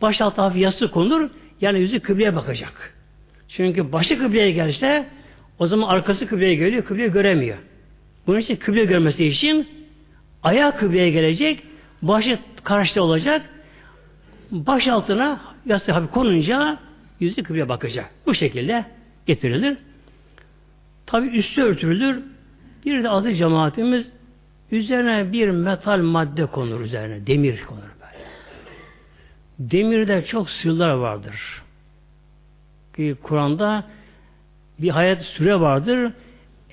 [0.01, 1.29] Baş altı hafif yastık konur,
[1.61, 2.93] yani yüzü kıbleye bakacak.
[3.47, 5.05] Çünkü başı kıbleye gelirse
[5.59, 7.57] o zaman arkası kıbleye geliyor, kıbleyi göremiyor.
[8.27, 9.67] Bunun için kıble görmesi için
[10.43, 11.63] ayağı kıbleye gelecek,
[12.01, 13.41] başı karşıda olacak,
[14.51, 16.77] baş altına yastık hafif konunca
[17.19, 18.09] yüzü kıbleye bakacak.
[18.25, 18.85] Bu şekilde
[19.25, 19.77] getirilir.
[21.05, 22.23] Tabi üstü örtülür.
[22.85, 24.11] Bir de adı cemaatimiz
[24.71, 27.27] üzerine bir metal madde konur üzerine.
[27.27, 28.23] Demir konur böyle.
[29.59, 31.63] Demirde çok sırlar vardır.
[32.95, 33.83] Ki Kur'an'da
[34.79, 36.11] bir hayat süre vardır.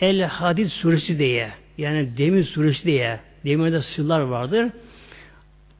[0.00, 1.50] El Hadid suresi diye.
[1.78, 3.20] Yani demir suresi diye.
[3.44, 4.70] Demirde sırlar vardır.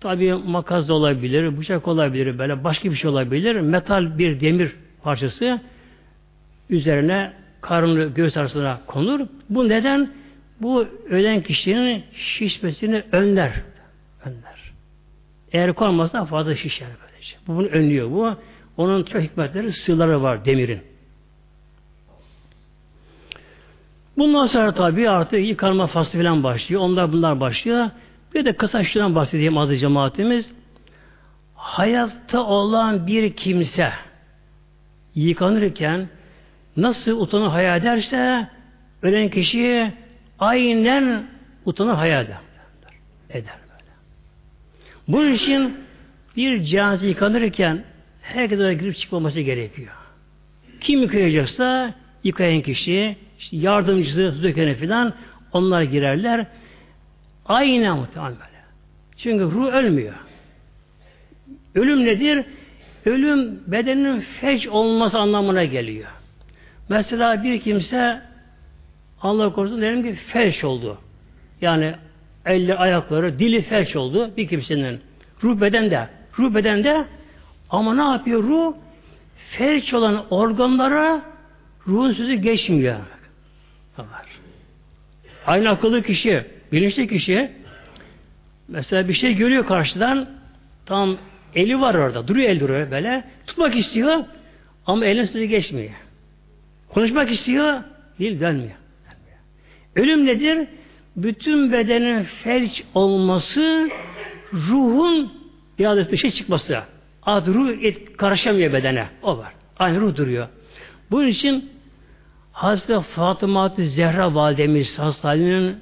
[0.06, 3.60] Tabi makas da olabilir, bıçak olabilir, böyle başka bir şey olabilir.
[3.60, 5.60] Metal bir demir parçası
[6.70, 9.20] üzerine karnı göğüs arasına konur.
[9.50, 10.10] Bu neden?
[10.60, 13.52] Bu ölen kişinin şişmesini önler.
[14.24, 14.72] Önler.
[15.52, 17.36] Eğer konmazsa fazla şişer böylece.
[17.46, 18.36] Bu bunu önlüyor bu.
[18.76, 20.80] Onun çok hikmetleri, sırları var demirin.
[24.18, 26.80] Bundan sonra tabi artık yıkanma faslı falan başlıyor.
[26.80, 27.90] Onlar bunlar başlıyor.
[28.34, 30.50] Bir de kısa şuradan bahsedeyim adı cemaatimiz.
[31.54, 33.92] Hayatta olan bir kimse
[35.14, 36.08] yıkanırken
[36.76, 38.48] nasıl utanı hayal ederse
[39.02, 39.92] ölen kişi
[40.38, 41.26] aynen
[41.64, 42.36] utanı hayal eder.
[43.30, 43.90] Eder böyle.
[45.08, 45.76] Bunun için
[46.36, 47.84] bir cenaze yıkanırken
[48.22, 49.92] herkes oraya girip çıkmaması gerekiyor.
[50.80, 53.16] Kim yıkayacaksa yıkayan kişi,
[53.52, 55.14] yardımcısı, dökeni filan
[55.52, 56.46] onlar girerler.
[57.48, 58.62] Aynen muhtemelen böyle.
[59.16, 60.14] Çünkü ruh ölmüyor.
[61.74, 62.44] Ölüm nedir?
[63.04, 66.08] Ölüm bedenin feç olması anlamına geliyor.
[66.88, 68.20] Mesela bir kimse
[69.22, 70.98] Allah korusun diyelim ki felç oldu.
[71.60, 71.94] Yani
[72.46, 75.00] elle ayakları, dili felç oldu bir kimsenin.
[75.42, 76.08] Ruh bedende.
[76.38, 77.04] Ruh bedende
[77.70, 78.74] ama ne yapıyor ruh?
[79.50, 81.22] Felç olan organlara
[81.86, 82.96] ruhun sözü geçmiyor.
[83.98, 84.26] Var.
[85.46, 87.50] Aynı akıllı kişi, bilinçli kişi
[88.68, 90.28] mesela bir şey görüyor karşıdan
[90.86, 91.16] tam
[91.54, 92.28] eli var orada.
[92.28, 93.24] Duruyor el duruyor böyle.
[93.46, 94.24] Tutmak istiyor
[94.86, 95.92] ama elin sözü geçmiyor.
[96.88, 97.80] Konuşmak istiyor,
[98.18, 98.76] dil dönmüyor.
[99.96, 100.68] Ölüm nedir?
[101.16, 103.90] Bütün bedenin felç olması,
[104.52, 105.32] ruhun
[105.78, 106.82] iradesi dışı çıkması.
[107.22, 109.06] Ad ruh et, karışamıyor bedene.
[109.22, 109.52] O var.
[109.78, 110.48] Aynı ruh duruyor.
[111.10, 111.70] Bunun için
[112.52, 115.76] Hazreti Fatıma Zehra validemiz Hastane'nin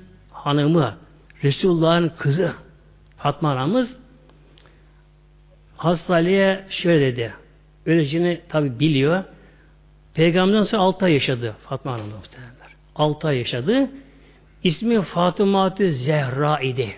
[0.44, 0.94] hanımı,
[1.42, 2.52] Resulullah'ın kızı
[3.16, 3.96] Fatma anamız
[5.76, 7.34] Hazreti şöyle dedi.
[7.86, 9.24] Öleceğini tabi biliyor.
[10.14, 12.74] Peygamberden sonra 6 ay yaşadı Fatma Hanım muhtemelenler.
[12.96, 13.90] 6 ay yaşadı.
[14.64, 16.96] İsmi Fatıma-tü Zehra idi.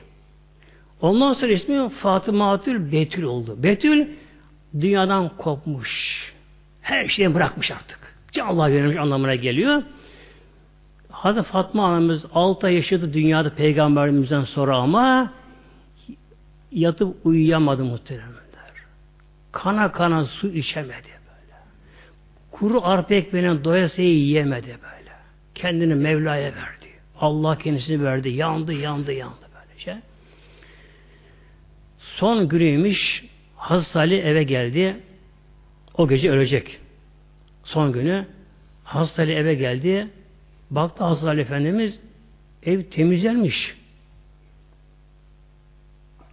[1.00, 3.62] Ondan sonra ismi Fatıma-tül Betül oldu.
[3.62, 4.08] Betül
[4.80, 6.22] dünyadan kopmuş.
[6.82, 8.16] Her şeyi bırakmış artık.
[8.42, 9.82] Allah verilmiş anlamına geliyor.
[11.26, 15.32] Hazreti Fatma anamız 6 ay yaşadı dünyada peygamberimizden sonra ama
[16.72, 18.36] yatıp uyuyamadı muhteremler.
[19.52, 21.16] Kana kana su içemedi
[22.58, 25.10] kuru arpa ekmeğinin doyasıyı yiyemedi böyle.
[25.54, 26.86] Kendini Mevla'ya verdi.
[27.20, 28.28] Allah kendisini verdi.
[28.28, 30.02] Yandı, yandı, yandı böylece.
[31.98, 33.24] Son günüymüş
[33.56, 34.96] Hazreti Ali eve geldi.
[35.94, 36.78] O gece ölecek.
[37.64, 38.26] Son günü
[38.84, 40.08] Hazreti Ali eve geldi.
[40.70, 42.00] Baktı Hazreti Ali Efendimiz
[42.62, 43.76] ev temizlenmiş.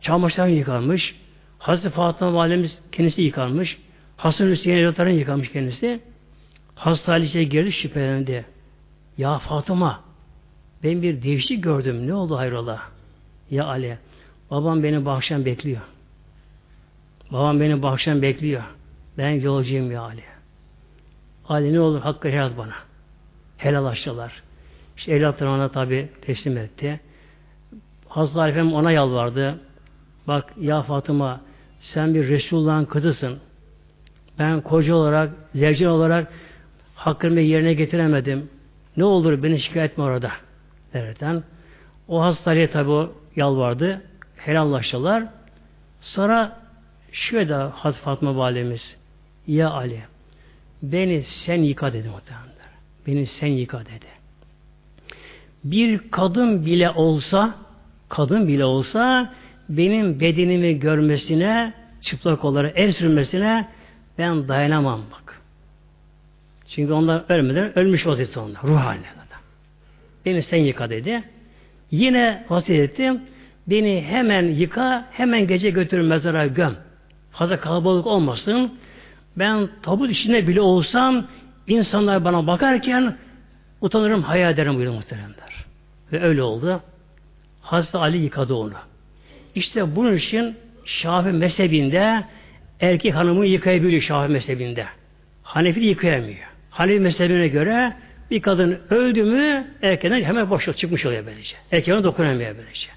[0.01, 1.15] çamaşırlarını yıkarmış.
[1.59, 3.77] Hazreti Fatıma validemiz kendisi yıkanmış.
[4.17, 5.99] Hasan Hüseyin evlatlarını yıkamış kendisi.
[6.75, 8.45] Hazreti Ali içeri girdi şüphelendi.
[9.17, 10.03] Ya Fatıma
[10.84, 12.07] ben bir değişik gördüm.
[12.07, 12.81] Ne oldu hayrola?
[13.51, 13.97] Ya Ali
[14.51, 15.81] babam beni bahşen bekliyor.
[17.31, 18.63] Babam beni bahşen bekliyor.
[19.17, 20.23] Ben yolcuyum ya Ali.
[21.47, 22.73] Ali ne olur hakkı helal bana.
[23.64, 24.43] Helal açtılar.
[24.97, 26.99] İşte evlatları ona tabi teslim etti.
[28.07, 29.59] Hazreti Efendim ona yalvardı.
[30.28, 31.41] Bak ya Fatıma
[31.80, 33.39] sen bir Resulullah'ın kızısın.
[34.39, 36.34] Ben koca olarak, zevcin olarak
[36.95, 38.49] hakkımı yerine getiremedim.
[38.97, 40.32] Ne olur beni şikayet etme orada.
[40.93, 41.43] Derken
[42.07, 44.01] o hastalığa tabi o yalvardı.
[44.38, 45.24] Helallaştılar.
[46.01, 46.59] Sonra
[47.11, 48.97] şöyle de Hazreti Fatma validemiz
[49.47, 50.01] Ya Ali
[50.82, 52.62] beni sen yıka dedi muhtemelen.
[53.08, 54.06] Beni sen yıka dedi.
[55.64, 57.56] Bir kadın bile olsa
[58.10, 59.34] kadın bile olsa
[59.70, 63.68] benim bedenimi görmesine çıplak olarak el sürmesine
[64.18, 65.41] ben dayanamam bak.
[66.70, 68.64] Çünkü onlar ölmeden ölmüş vaziyette onlar.
[68.64, 69.14] Ruh haline.
[70.26, 71.24] Beni sen yıka dedi.
[71.91, 73.22] Yine vasiyet ettim.
[73.68, 76.76] Beni hemen yıka, hemen gece götür mezara göm.
[77.32, 78.74] Fazla kalabalık olmasın.
[79.38, 81.28] Ben tabut içinde bile olsam
[81.68, 83.18] insanlar bana bakarken
[83.82, 85.66] utanırım, hayal ederim buyuruyor muhteremler.
[86.11, 86.82] Ve öyle oldu.
[87.61, 88.74] Hazreti Ali yıkadı onu.
[89.55, 90.55] İşte bunun için
[90.86, 92.24] Şafi mezhebinde
[92.80, 94.86] erkek hanımı yıkayabiliyor Şafi mezhebinde.
[95.43, 96.47] Hanefi yıkayamıyor.
[96.70, 97.93] Hanefi mezhebine göre
[98.32, 101.55] bir kadın öldü mü erkeğden hemen boşluk çıkmış oluyor böylece.
[101.72, 102.88] Erkeğine dokunamıyor böylece.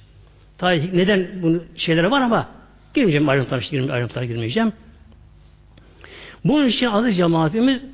[0.59, 2.49] Tabi neden bunu şeylere var ama
[2.95, 4.73] girmeyeceğim ayrıntılara, girmeyeceğim, ayrıntılara girmeyeceğim.
[6.45, 7.85] Bunun için aziz cemaatimiz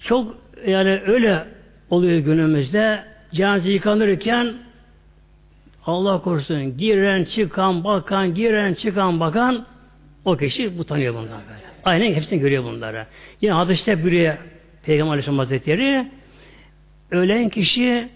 [0.00, 0.36] çok
[0.66, 1.44] yani öyle
[1.90, 4.54] oluyor günümüzde cenaze yıkanırken
[5.86, 9.66] Allah korusun giren çıkan bakan giren çıkan bakan
[10.24, 11.70] o kişi bu tanıyor bunları böyle.
[11.84, 13.06] Aynen hepsini görüyor bunları.
[13.40, 14.38] Yine hadiste buraya
[14.84, 16.06] Peygamber Aleyhisselam Hazretleri
[17.10, 18.08] ölen kişi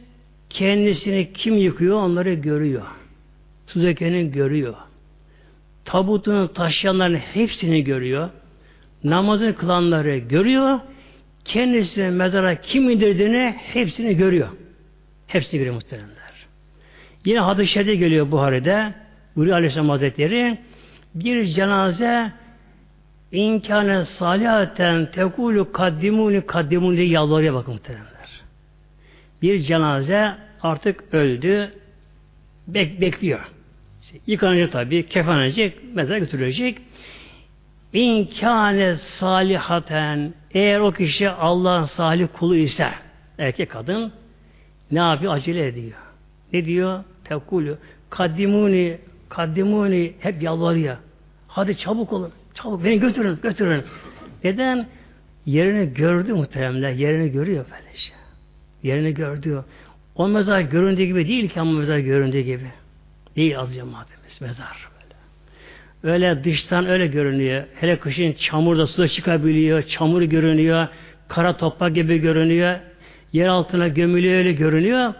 [0.50, 2.82] kendisini kim yıkıyor onları görüyor.
[3.66, 4.74] Su görüyor.
[5.84, 8.30] Tabutunu taşıyanların hepsini görüyor.
[9.04, 10.80] Namazını kılanları görüyor.
[11.44, 14.48] Kendisine mezara kim indirdiğini hepsini görüyor.
[15.26, 16.46] Hepsini görüyor muhteremler.
[17.24, 18.94] Yine hadis-i geliyor Buhari'de.
[19.36, 20.58] Buyuruyor Aleyhisselam Hazretleri
[21.14, 22.32] bir cenaze
[23.34, 28.42] İnkâne salihaten tekulu kaddimuni kaddimuni diye yalvarıyor bakın muhteremler.
[29.42, 31.72] Bir cenaze artık öldü.
[32.68, 33.40] Bek, bekliyor.
[34.02, 36.78] İşte yıkanacak tabi, kefenecek, mezara götürülecek.
[37.92, 42.88] İnkâne salihaten eğer o kişi Allah'ın salih kulu ise
[43.38, 44.12] erkek kadın
[44.90, 45.34] ne yapıyor?
[45.34, 45.98] Acele ediyor.
[46.52, 47.04] Ne diyor?
[47.24, 47.78] Tekulu
[48.10, 48.98] kaddimuni
[49.28, 50.96] kaddimuni hep yalvarıyor.
[51.48, 52.32] Hadi çabuk olun.
[52.54, 53.84] Çabuk beni götürün, götürün.
[54.44, 54.86] Neden?
[55.46, 56.90] Yerini gördü muhteremler.
[56.90, 58.12] Yerini görüyor böylece.
[58.82, 59.64] Yerini gördü.
[60.16, 62.70] O mezar göründüğü gibi değil ki ama mezar göründüğü gibi.
[63.36, 64.88] Değil az cemaatimiz mezar.
[66.04, 67.64] Öyle dıştan öyle görünüyor.
[67.80, 69.82] Hele kışın çamurda suda çıkabiliyor.
[69.82, 70.88] Çamur görünüyor.
[71.28, 72.76] Kara toprak gibi görünüyor.
[73.32, 75.14] Yer altına gömülüyor öyle görünüyor.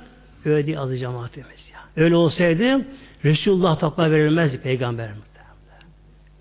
[0.45, 2.05] Öyle değil az cemaatimiz ya.
[2.05, 2.81] Öyle olsaydı
[3.25, 5.35] Resulullah toprağa verilmezdi peygamberimiz.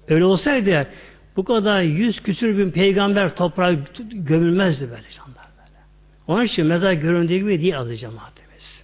[0.07, 0.87] Öyle olsaydı
[1.35, 3.73] bu kadar yüz küsür bin peygamber toprağa
[4.11, 5.79] gömülmezdi böyle insanlar böyle.
[6.27, 8.83] Onun için mezar göründüğü gibi değil adı cemaatimiz.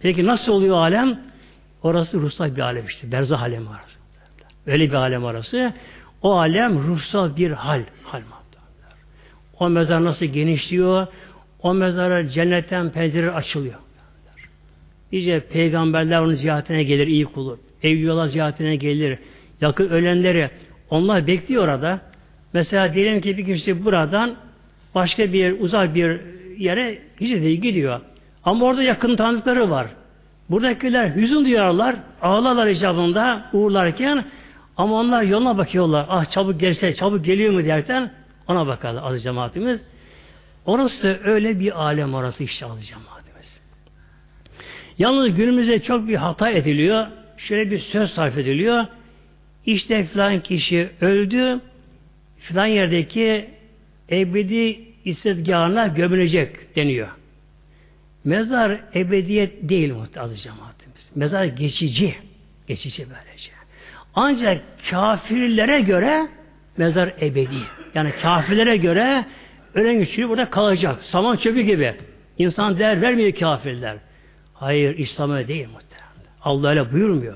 [0.00, 1.20] Peki nasıl oluyor alem?
[1.82, 3.12] Orası ruhsal bir alem işte.
[3.12, 3.93] Berzah alemi var.
[4.66, 5.72] Öyle bir alem orası.
[6.22, 7.82] O alem ruhsal bir hal.
[8.04, 8.22] hal
[9.58, 11.06] o mezar nasıl genişliyor?
[11.62, 13.74] O mezara cennetten pencere açılıyor.
[15.12, 17.58] İyice peygamberler onun ziyaretine gelir iyi kulu.
[17.82, 19.18] Evliyalar ziyaretine gelir
[19.60, 20.50] yakın ölenleri
[20.90, 22.00] onlar bekliyor orada.
[22.52, 24.34] Mesela diyelim ki bir kişi buradan
[24.94, 26.20] başka bir uzak bir
[26.58, 28.00] yere hicrete gidiyor.
[28.44, 29.86] Ama orada yakın tanıdıkları var.
[30.50, 34.24] Buradakiler hüzün duyarlar, ağlarlar icabında uğurlarken
[34.76, 36.06] ama onlar yoluna bakıyorlar.
[36.08, 38.12] Ah çabuk gelse, çabuk geliyor mu derken
[38.48, 39.80] ona bakarlar aziz cemaatimiz.
[40.66, 43.60] Orası öyle bir alem orası işte aziz cemaatimiz.
[44.98, 47.06] Yalnız günümüzde çok bir hata ediliyor.
[47.36, 48.86] Şöyle bir söz sarf ediliyor.
[49.66, 51.60] İşte filan kişi öldü,
[52.38, 53.50] filan yerdeki
[54.10, 57.08] ebedi istedgahına gömülecek deniyor.
[58.24, 61.10] Mezar ebediyet değil muhtemelen cemaatimiz.
[61.14, 62.14] Mezar geçici.
[62.68, 63.53] Geçici böylece.
[64.16, 66.28] Ancak kafirlere göre
[66.76, 67.58] mezar ebedi.
[67.94, 69.26] Yani kafirlere göre
[69.74, 71.02] ölen kişi burada kalacak.
[71.04, 71.94] Saman çöpü gibi.
[72.38, 73.96] İnsan değer vermiyor kafirler.
[74.54, 76.34] Hayır İslam'a değil muhtemelen.
[76.42, 77.34] Allah öyle buyurmuyor.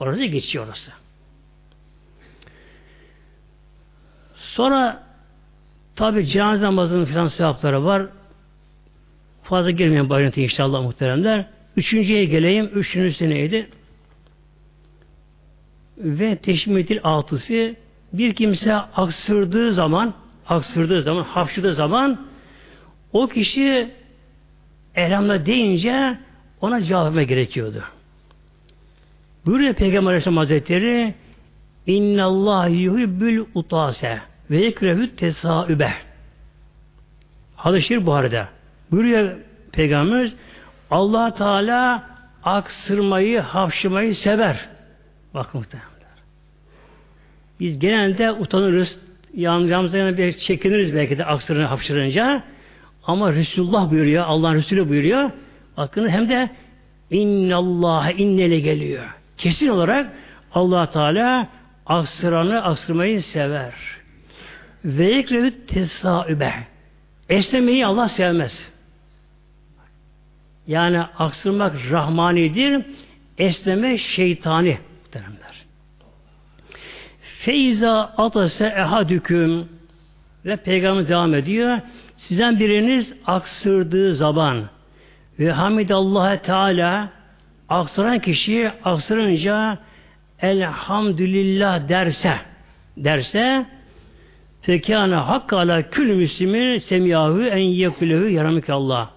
[0.00, 0.90] Orası geçiyor orası.
[4.36, 5.02] Sonra
[5.96, 8.06] tabi cenaze namazının filan sevapları var.
[9.42, 11.46] Fazla girmeyen bu ayrıntı inşallah muhteremler.
[11.76, 12.70] Üçüncüye geleyim.
[12.74, 13.68] Üçüncüsü neydi?
[15.98, 17.74] Ve teşmitil altısı
[18.12, 20.14] bir kimse aksırdığı zaman
[20.48, 22.26] aksırdığı zaman, hapşırdığı zaman
[23.12, 23.90] o kişi
[24.94, 26.18] elhamla deyince
[26.60, 27.84] ona cevap verme gerekiyordu.
[29.46, 31.14] Buyuruyor Peygamber Aleyhisselam Hazretleri
[31.86, 34.20] İnna Allah yuhibbül utase
[34.50, 35.92] ve yekrehü tesaübe.
[37.56, 38.46] Hadis-i Buhari'de.
[38.90, 39.36] Buyuruyor
[39.72, 40.34] Peygamberimiz
[40.90, 42.02] allah Teala
[42.44, 44.68] aksırmayı, hapşırmayı sever.
[45.34, 45.92] Bak muhtemelen.
[47.60, 48.98] Biz genelde utanırız.
[49.34, 52.42] Yanacağımıza yana bir çekiniriz belki de aksırını hapşırınca.
[53.04, 55.30] Ama Resulullah buyuruyor, Allah'ın Resulü buyuruyor.
[55.76, 56.50] Bakın hem de
[57.10, 59.04] innallâhe innele geliyor.
[59.36, 60.12] Kesin olarak
[60.54, 61.48] allah Teala
[61.86, 63.74] aksıranı aksırmayı sever.
[64.84, 66.52] Ve ekrevi tesaübe.
[67.28, 68.72] Esnemeyi Allah sevmez.
[70.66, 72.86] Yani aksırmak rahmanidir,
[73.38, 74.78] esneme şeytani.
[77.44, 79.68] Feyza atase ehadüküm
[80.44, 81.78] ve peygamber devam ediyor.
[82.16, 84.64] Sizden biriniz aksırdığı zaman
[85.38, 87.08] ve hamidallah Teala
[87.68, 89.78] aksıran kişi aksırınca
[90.40, 92.36] elhamdülillah derse
[92.96, 93.66] derse
[94.60, 99.10] fekâne hakka ala kül müslimin semiyahu en yekülehü Allah.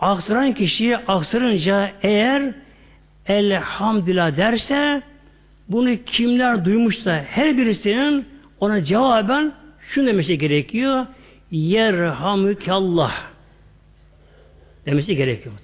[0.00, 2.54] Aksıran kişi aksırınca eğer
[3.26, 5.02] elhamdülillah derse
[5.70, 8.26] bunu kimler duymuşsa her birisinin
[8.60, 11.06] ona cevaben şunu demesi gerekiyor.
[11.50, 13.14] Yerhamükallah
[14.86, 15.54] demesi gerekiyor.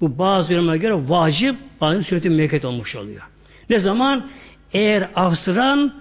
[0.00, 3.22] Bu bazı yorumlara göre vacip, bazı sünnet mevket olmuş oluyor.
[3.70, 4.26] Ne zaman?
[4.72, 5.94] Eğer aksıran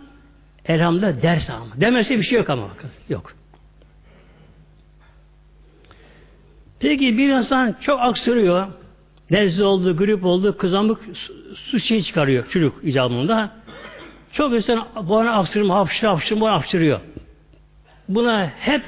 [0.65, 1.67] elhamdülillah ders ama.
[1.75, 2.69] Demesi bir şey yok ama.
[3.09, 3.33] Yok.
[6.79, 8.67] Peki bir insan çok aksırıyor.
[9.31, 10.99] Nezle oldu, grip oldu, kızamık
[11.53, 13.51] su şey çıkarıyor çocuk icabında.
[14.33, 16.99] Çok insan bu ana aksırma, hapşır, hapşır, bu hapşırıyor.
[18.09, 18.81] Buna hep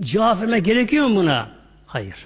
[0.00, 1.48] cevap verme gerekiyor mu buna?
[1.86, 2.16] Hayır.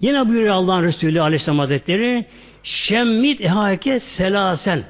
[0.00, 2.26] Yine buyuruyor Allah'ın Resulü Aleyhisselam Hazretleri
[2.62, 4.84] Şemmit ehake selasen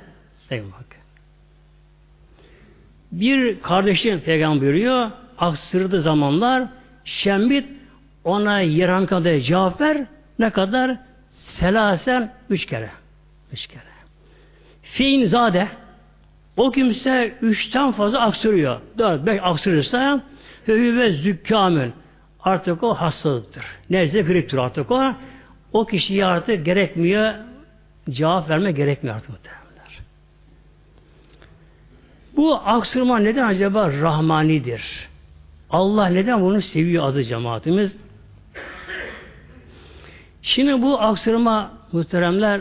[3.12, 6.68] bir kardeşin peygamber buyuruyor aksırdığı zamanlar
[7.04, 7.66] şemmit
[8.24, 10.06] ona yaran kadar cevap ver
[10.38, 10.96] ne kadar?
[11.60, 12.90] Selasen üç kere.
[13.52, 13.94] Üç kere.
[14.82, 15.68] Fiin zade
[16.56, 18.80] o kimse üçten fazla aksırıyor.
[18.98, 20.22] Dört, beş aksırırsa
[20.68, 21.92] ve zükkamün
[22.40, 23.64] artık o hastalıktır.
[23.90, 25.14] Nezle griptir artık o.
[25.72, 27.34] O kişiye artık gerekmiyor
[28.10, 30.00] cevap verme gerekmiyor artık muhtemelenler.
[32.36, 35.08] Bu aksırma neden acaba rahmanidir?
[35.70, 37.96] Allah neden bunu seviyor azı cemaatimiz?
[40.44, 42.60] Şimdi bu aksırma muhteremler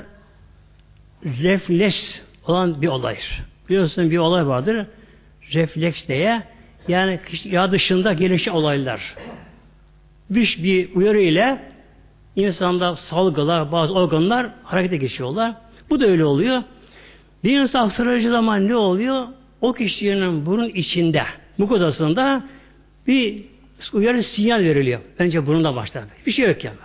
[1.25, 3.43] refleks olan bir olaydır.
[3.69, 4.85] Biliyorsunuz bir olay vardır.
[5.53, 6.43] Refleks diye.
[6.87, 9.15] Yani ya dışında gelişen olaylar.
[10.33, 11.63] Dış bir uyarı ile
[12.35, 15.55] insanda salgılar, bazı organlar harekete geçiyorlar.
[15.89, 16.63] Bu da öyle oluyor.
[17.43, 19.27] Bir insan aksırıcı zaman ne oluyor?
[19.61, 21.23] O kişinin burun içinde,
[21.57, 22.43] mukozasında
[23.07, 23.43] bir
[23.93, 24.99] uyarı sinyal veriliyor.
[25.19, 26.03] Önce burunda başlar.
[26.25, 26.77] Bir şey yok yani.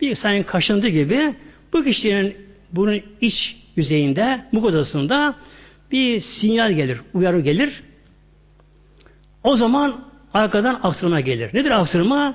[0.00, 1.34] Bir insanın kaşıntığı gibi
[1.72, 2.36] bu kişinin
[2.72, 5.34] bunun iç yüzeyinde, mukozasında
[5.92, 7.82] bir sinyal gelir, uyarı gelir.
[9.44, 11.50] O zaman arkadan aksırma gelir.
[11.54, 12.34] Nedir aksırma?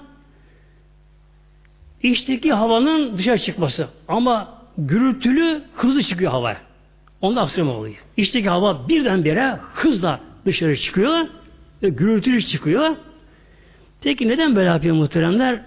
[2.04, 3.88] İçteki havanın dışarı çıkması.
[4.08, 6.58] Ama gürültülü hızlı çıkıyor havaya.
[7.22, 7.96] Onda aksırma oluyor.
[8.18, 11.28] İçteki hava birdenbire hızla dışarı çıkıyor
[11.84, 12.96] ve gürültülü çıkıyor.
[14.02, 15.62] Peki neden böyle yapıyor muhteremler?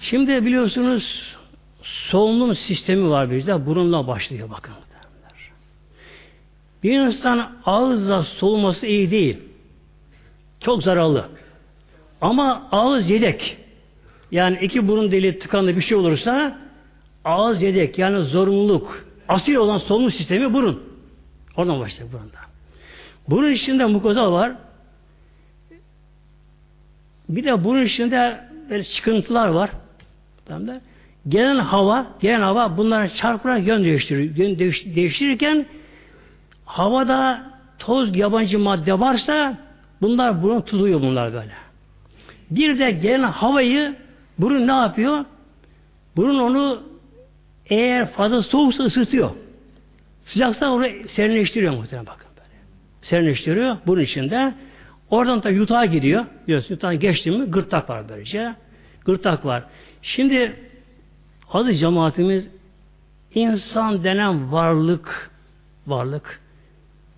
[0.00, 1.36] Şimdi biliyorsunuz
[1.82, 3.66] solunum sistemi var bizde.
[3.66, 4.74] Burunla başlıyor bakın.
[6.82, 9.38] Bir insan ağızla soluması iyi değil.
[10.60, 11.28] Çok zararlı.
[12.20, 13.56] Ama ağız yedek.
[14.30, 16.58] Yani iki burun deli tıkanlı bir şey olursa
[17.24, 19.06] ağız yedek yani zorunluluk.
[19.28, 20.82] Asil olan solunum sistemi burun.
[21.56, 22.38] Oradan başlıyor burunda.
[23.28, 24.52] Burun içinde mukoza var.
[27.28, 28.40] Bir de burun içinde
[28.70, 29.70] böyle çıkıntılar var.
[30.48, 30.80] Da.
[31.28, 34.36] Gelen hava, gelen hava bunların çarpılarak yön değiştiriyor.
[34.36, 34.58] Yön
[34.94, 35.66] değiştirirken
[36.64, 37.42] havada
[37.78, 39.58] toz yabancı madde varsa
[40.00, 41.52] bunlar burun tutuyor bunlar böyle.
[42.50, 43.96] Bir de gelen havayı
[44.38, 45.24] burun ne yapıyor?
[46.16, 46.82] Burun onu
[47.70, 49.30] Eğer fazla soğuksa ısıtıyor.
[50.24, 52.62] Sıcaksa orayı serinleştiriyor muhtemelen bakın böyle.
[53.02, 54.54] Serinleştiriyor bunun içinde.
[55.10, 56.26] Oradan da yutağa gidiyor.
[56.46, 58.54] Biliyorsun yutağa geçti mi gırtlak var böylece.
[59.04, 59.64] Gırtlak var.
[60.06, 60.56] Şimdi
[61.52, 62.48] adı cemaatimiz
[63.34, 65.30] insan denen varlık
[65.86, 66.40] varlık.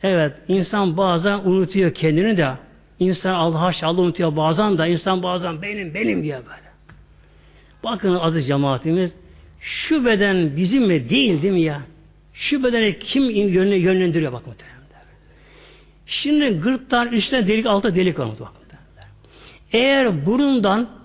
[0.03, 2.55] Evet insan bazen unutuyor kendini de
[2.99, 6.69] insan Allah Allah unutuyor bazen de insan bazen benim benim diye böyle.
[7.85, 9.17] Bakın adı cemaatimiz
[9.61, 11.83] şu beden bizim mi değil değil mi ya?
[12.33, 14.79] Şu bedene kim yönlendiriyor bak muhtemelen.
[16.07, 18.49] Şimdi gırttan üstten delik altta delik var muhtemelen.
[19.73, 20.99] Eğer burundan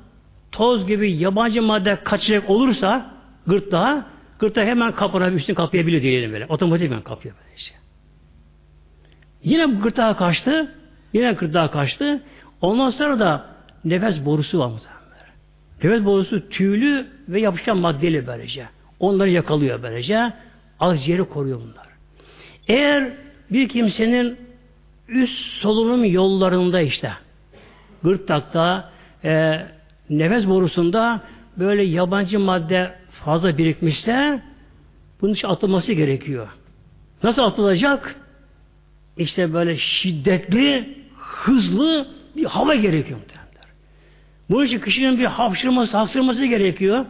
[0.54, 3.12] toz gibi yabancı madde kaçacak olursa
[3.48, 4.06] gırtlağa
[4.40, 6.46] gırtlağı hemen kapına üstünü kapayabiliyor diyelim böyle.
[6.46, 7.78] Otomatikman kapıyor böyle şey.
[9.44, 10.76] Yine gırtlağa kaçtı.
[11.14, 12.24] Yine gırtlağa kaçtı.
[12.62, 13.46] Ondan sonra da
[13.86, 15.04] nefes borusu var muhtemelen.
[15.84, 18.66] Nefes borusu tüylü ve yapışkan maddeli böylece.
[19.00, 20.34] Onları yakalıyor böylece.
[20.80, 21.88] Akciğeri koruyor bunlar.
[22.68, 23.14] Eğer
[23.52, 24.38] bir kimsenin
[25.08, 27.12] üst solunum yollarında işte
[28.04, 28.92] gırtlakta
[29.24, 29.62] e,
[30.10, 31.22] nefes borusunda
[31.58, 34.42] böyle yabancı madde fazla birikmişse
[35.22, 36.48] bunun için atılması gerekiyor.
[37.24, 38.16] Nasıl atılacak?
[39.18, 43.20] İşte böyle şiddetli, hızlı bir hava gerekiyor.
[44.50, 47.06] Bunun için kişinin bir hapşırması, hapşırması gerekiyor.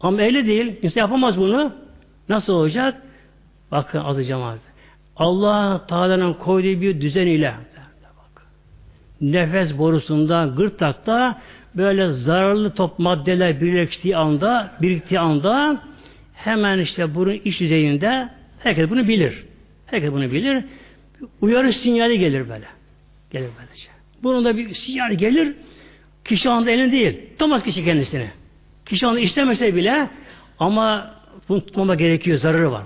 [0.00, 0.76] Ama öyle değil.
[0.82, 1.72] İnsan yapamaz bunu.
[2.28, 3.02] Nasıl olacak?
[3.70, 4.22] Bakın adı.
[5.16, 7.54] Allah Teala'nın koyduğu bir düzen ile.
[9.20, 11.40] Nefes borusunda, gırtlakta
[11.76, 15.82] böyle zararlı top maddeler birleştiği anda, biriktiği anda
[16.34, 19.44] hemen işte bunun iç yüzeyinde herkes bunu bilir.
[19.86, 20.64] Herkes bunu bilir.
[21.40, 22.66] Uyarı sinyali gelir böyle.
[23.30, 23.88] Gelir böylece.
[24.22, 25.54] Bunun da bir sinyal gelir.
[26.24, 27.20] Kişi anda elinde değil.
[27.30, 28.30] Tutamaz kişi kendisini.
[28.86, 30.10] Kişi anda istemese bile
[30.58, 31.14] ama
[31.48, 32.38] bunu tutmama gerekiyor.
[32.38, 32.84] Zararı var.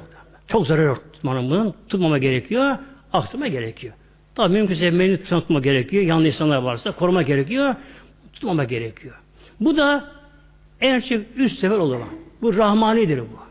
[0.48, 1.74] Çok zararı tutmanın bunun.
[1.88, 2.78] Tutmama gerekiyor.
[3.12, 3.94] Aksama gerekiyor.
[4.34, 6.02] Tabi mümkünse mevcut tutma gerekiyor.
[6.02, 7.74] Yanlış insanlar varsa koruma gerekiyor.
[8.32, 9.14] Tutmama gerekiyor.
[9.60, 10.04] Bu da
[10.80, 12.00] en çok üst sefer olan.
[12.42, 13.42] Bu rahmanidir bu.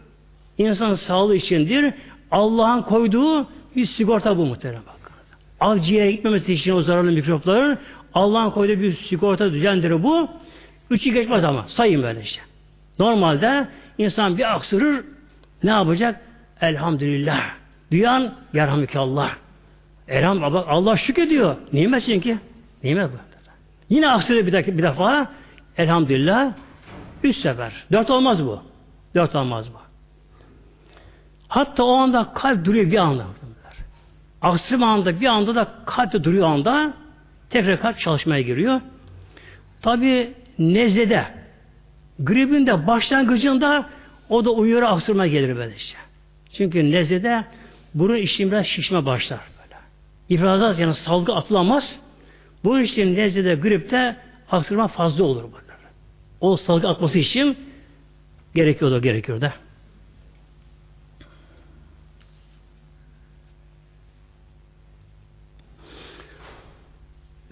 [0.58, 1.94] İnsan sağlığı içindir.
[2.32, 5.12] Allah'ın koyduğu bir sigorta bu muhterem bak.
[5.60, 7.78] Akciğere gitmemesi için o zararlı mikropların
[8.14, 10.30] Allah'ın koyduğu bir sigorta düzendir bu.
[10.90, 11.66] Üçü geçmez ama.
[11.68, 12.42] Sayın böyle işte.
[13.00, 13.68] Normalde
[13.98, 15.06] insan bir aksırır
[15.64, 16.22] ne yapacak?
[16.62, 17.42] Elhamdülillah.
[17.92, 19.36] Duyan yarhamükallah.
[20.12, 21.56] Elham Allah, Allah şükrediyor.
[21.74, 22.40] Nimet çünkü.
[22.84, 23.16] Nimet bu.
[23.90, 25.28] Yine aksırır bir, bir defa.
[25.78, 26.54] Elhamdülillah.
[27.24, 27.74] Üç sefer.
[27.92, 28.60] Dört olmaz bu.
[29.16, 29.78] Dört olmaz bu.
[31.48, 33.26] Hatta o anda kalp duruyor bir anda.
[34.42, 36.94] Aksırma anda bir anda da kalp de duruyor anda
[37.50, 38.82] tekrar kalp çalışmaya giriyor.
[39.82, 41.26] Tabi nezede
[42.20, 43.90] gripin de başlangıcında
[44.30, 45.98] o da uyarı aksırma gelir böyle işte.
[46.54, 47.46] Çünkü nezede
[47.94, 49.51] burun işin şişme başlar.
[50.32, 52.00] İfrazat yani salgı atılamaz.
[52.64, 54.18] Bu için nezede gripte
[54.52, 55.66] aksırma fazla olur böyle.
[56.42, 57.58] O salgı atması için
[58.56, 59.54] gerekiyor da gerekiyor da.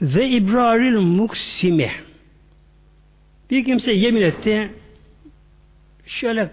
[0.01, 1.91] Ve ibraril muksimi
[3.49, 4.71] bir kimse yemin etti
[6.05, 6.49] şöyle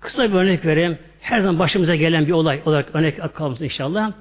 [0.00, 0.98] kısa bir örnek vereyim.
[1.20, 4.12] Her zaman başımıza gelen bir olay olarak örnek kalmasın inşallah.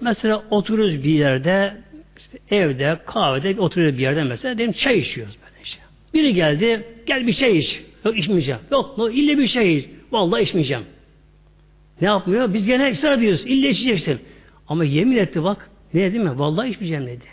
[0.00, 1.76] Mesela otururuz bir yerde
[2.18, 5.80] işte evde, kahvede oturuyoruz bir yerde mesela diyelim çay içiyoruz böyle işte.
[6.14, 7.82] Biri geldi, gel bir çay iç.
[8.04, 8.60] Yok içmeyeceğim.
[8.70, 9.86] Yok, yok ille bir çay iç.
[10.12, 10.84] Vallahi içmeyeceğim.
[12.00, 12.54] Ne yapmıyor?
[12.54, 13.42] Biz gene ısrar diyoruz.
[13.46, 14.18] İlle içeceksin.
[14.68, 15.70] Ama yemin etti bak.
[15.94, 16.38] Ne dedi mi?
[16.38, 17.24] Vallahi içmeyeceğim dedi.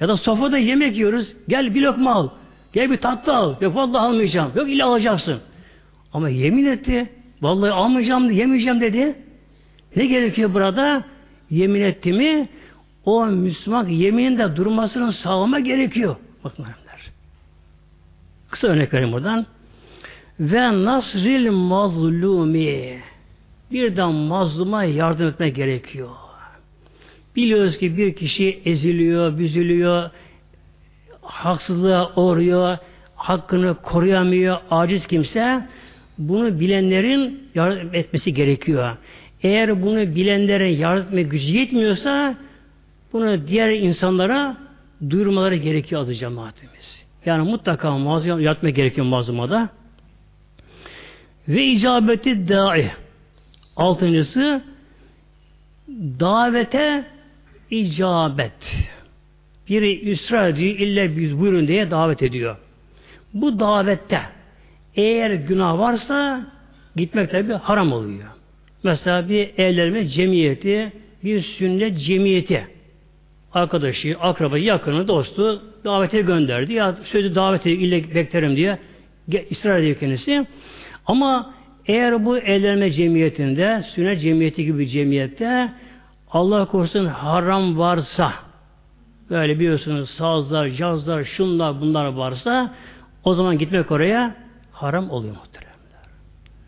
[0.00, 1.32] Ya da sofrada yemek yiyoruz.
[1.48, 2.28] Gel bir lokma al.
[2.72, 3.54] Gel bir tatlı al.
[3.60, 4.52] Yok vallahi almayacağım.
[4.54, 5.40] Yok illa alacaksın.
[6.12, 7.10] Ama yemin etti.
[7.42, 9.14] Vallahi almayacağım, yemeyeceğim dedi.
[9.96, 11.04] Ne gerekiyor burada?
[11.52, 12.48] Yemin etti mi?
[13.04, 16.16] O Müslüman yemininde durmasını sağlama gerekiyor.
[16.44, 16.66] Bakın
[18.50, 19.46] Kısa örnek vereyim buradan.
[20.40, 23.00] Ve nasril mazlumi
[23.70, 26.10] birden mazluma yardım etmek gerekiyor.
[27.36, 30.10] Biliyoruz ki bir kişi eziliyor, büzülüyor,
[31.22, 32.78] haksızlığa uğruyor,
[33.16, 35.66] hakkını koruyamıyor, aciz kimse
[36.18, 38.96] bunu bilenlerin yardım etmesi gerekiyor.
[39.42, 42.34] Eğer bunu bilenlerin yardım gücü yetmiyorsa
[43.12, 44.56] bunu diğer insanlara
[45.10, 47.06] duyurmaları gerekiyor adı cemaatimiz.
[47.26, 49.68] Yani mutlaka mazlum yatma gerekiyor mazlumada.
[51.48, 52.90] Ve icabeti da'i.
[53.76, 54.62] Altıncısı
[56.20, 57.04] davete
[57.70, 58.86] icabet.
[59.68, 62.56] Biri ısrar ediyor, illa biz buyurun diye davet ediyor.
[63.34, 64.20] Bu davette
[64.96, 66.46] eğer günah varsa
[66.96, 68.28] gitmek tabi haram oluyor.
[68.84, 70.92] Mesela bir evlenme cemiyeti,
[71.24, 72.66] bir sünnet cemiyeti
[73.52, 76.72] arkadaşı, akraba, yakını, dostu davete gönderdi.
[76.72, 78.78] Ya sözü davete ile beklerim diye
[79.50, 80.46] ısrar ediyor kendisi.
[81.06, 81.54] Ama
[81.86, 85.72] eğer bu evlenme cemiyetinde, sünnet cemiyeti gibi cemiyette
[86.30, 88.32] Allah korusun haram varsa
[89.30, 92.74] böyle biliyorsunuz sazlar, cazlar, şunlar bunlar varsa
[93.24, 94.34] o zaman gitmek oraya
[94.72, 95.72] haram oluyor muhteremler.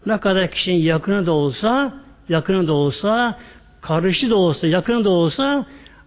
[0.06, 3.38] Ne kadar kişinin yakını da olsa yakını da olsa
[3.80, 5.66] karışı da olsa, yakını da olsa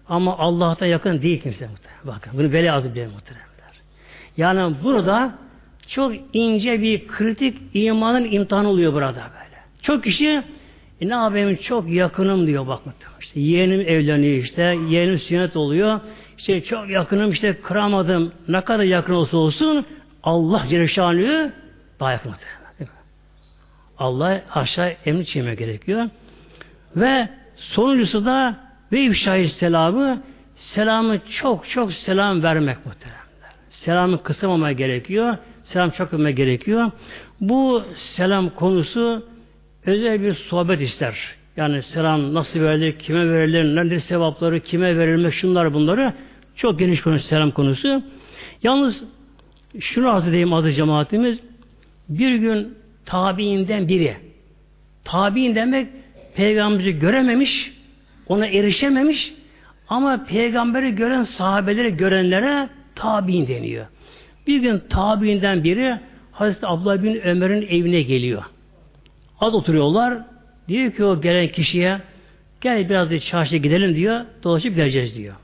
[0.10, 1.98] ama Allah'ta yakın değil kimse muhterem.
[2.04, 3.48] Bakın bunu böyle azı bile muhteremler.
[4.38, 5.32] Yani burada
[5.88, 9.58] çok ince bir kritik imanın imtihanı oluyor burada böyle.
[9.82, 10.44] Çok kişi
[11.02, 12.80] e ne yapayım çok yakınım diyor bak
[13.22, 16.00] işte yeğenim evleniyor işte yeğenim sünnet oluyor
[16.38, 19.86] işte çok yakınım işte kıramadım ne kadar yakın olsa olsun
[20.24, 21.52] Allah Celle
[22.00, 22.34] daha yakın
[24.00, 26.10] Allah aşağı emri çiğme gerekiyor.
[26.96, 28.56] Ve sonuncusu da
[28.92, 30.22] ve ifşahı selamı
[30.56, 33.52] selamı çok çok selam vermek muhteremler.
[33.70, 35.38] Selamı kısamama gerekiyor.
[35.64, 36.92] Selam çok verme gerekiyor.
[37.42, 39.26] Bu selam konusu
[39.86, 41.36] özel bir sohbet ister.
[41.58, 46.14] Yani selam nasıl verilir, kime verilir, nedir sevapları, kime verilmek, şunlar bunları
[46.56, 48.04] çok geniş konu selam konusu.
[48.64, 49.04] Yalnız
[49.80, 51.44] şunu arz edeyim adı cemaatimiz.
[52.10, 52.77] Bir gün
[53.08, 54.18] tabiinden biri.
[55.04, 55.88] Tabiin demek
[56.36, 57.74] peygamberi görememiş,
[58.28, 59.34] ona erişememiş
[59.90, 63.86] ama peygamberi gören sahabeleri görenlere tabiin deniyor.
[64.48, 66.00] Bir gün tabiinden biri
[66.32, 68.44] Hazreti Abdullah bin Ömer'in evine geliyor.
[69.40, 70.18] Az oturuyorlar.
[70.68, 72.00] Diyor ki o gelen kişiye
[72.62, 74.22] gel biraz da çarşıya gidelim diyor.
[74.44, 75.36] Dolaşıp geleceğiz diyor.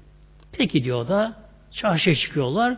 [0.51, 1.33] Peki diyor da
[1.71, 2.77] çarşıya çıkıyorlar.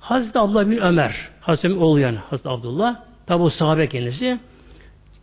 [0.00, 2.96] Hazreti Abdullah bin Ömer, Hazreti Ömer oğlu yani Hazreti Abdullah,
[3.30, 4.38] tabi o sahabe kendisi,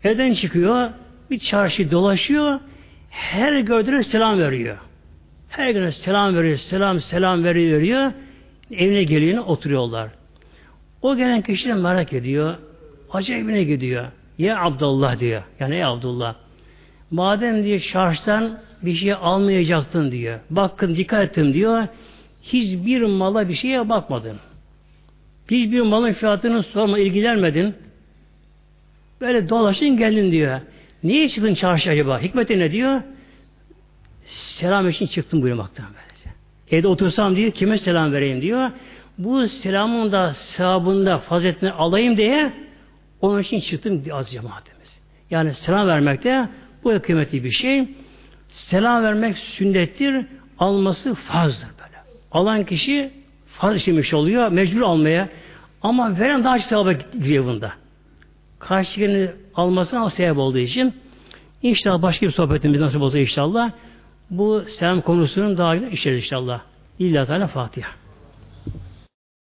[0.04, 0.90] evden çıkıyor,
[1.32, 2.60] bir çarşı dolaşıyor,
[3.10, 4.78] her gördüğüne selam veriyor.
[5.50, 8.12] Her gördüğüne selam veriyor, selam selam veriyor, veriyor.
[8.72, 10.10] Evine geliyor, oturuyorlar.
[11.02, 12.56] O gelen kişi de merak ediyor.
[13.14, 14.06] Acayibine gidiyor.
[14.38, 15.44] Ya Abdullah diyor.
[15.60, 16.36] Yani ey Abdullah.
[17.12, 20.40] Madem diyor çarşıdan bir şey almayacaktın diyor.
[20.50, 21.88] Bakın dikkat ettim diyor.
[22.44, 24.38] Hiçbir mala bir şeye bakmadın.
[25.52, 27.76] Hiçbir malın fiyatını sorma, ilgilenmedin.
[29.22, 30.62] Böyle dolaşın geldin diyor.
[31.04, 32.22] Niye çıktın çarşı acaba?
[32.22, 33.02] Hikmeti ne diyor?
[34.26, 36.30] Selam için çıktım buyurmaktan böylece.
[36.72, 38.72] Evde otursam diyor, kime selam vereyim diyor.
[39.18, 42.54] Bu selamın da sevabında faziletini alayım diye
[43.22, 45.00] onun için çıktım az cemaatimiz.
[45.30, 46.50] Yani selam vermek de
[46.84, 47.88] bu kıymetli bir şey.
[48.50, 50.26] Selam vermek sünnettir,
[50.60, 51.98] alması farzdır böyle.
[52.32, 53.12] Alan kişi
[53.48, 55.30] farz işlemiş oluyor, mecbur almaya.
[55.82, 57.74] Ama veren daha çok sevaba gidiyor bunda.
[58.60, 60.94] Karşılığını almasına sebep olduğu için
[61.62, 63.72] inşallah başka bir sohbetimiz nasip olsa inşallah
[64.30, 66.62] bu selam konusunun daha işleriz inşallah.
[67.00, 68.07] İlla Teala Fatiha.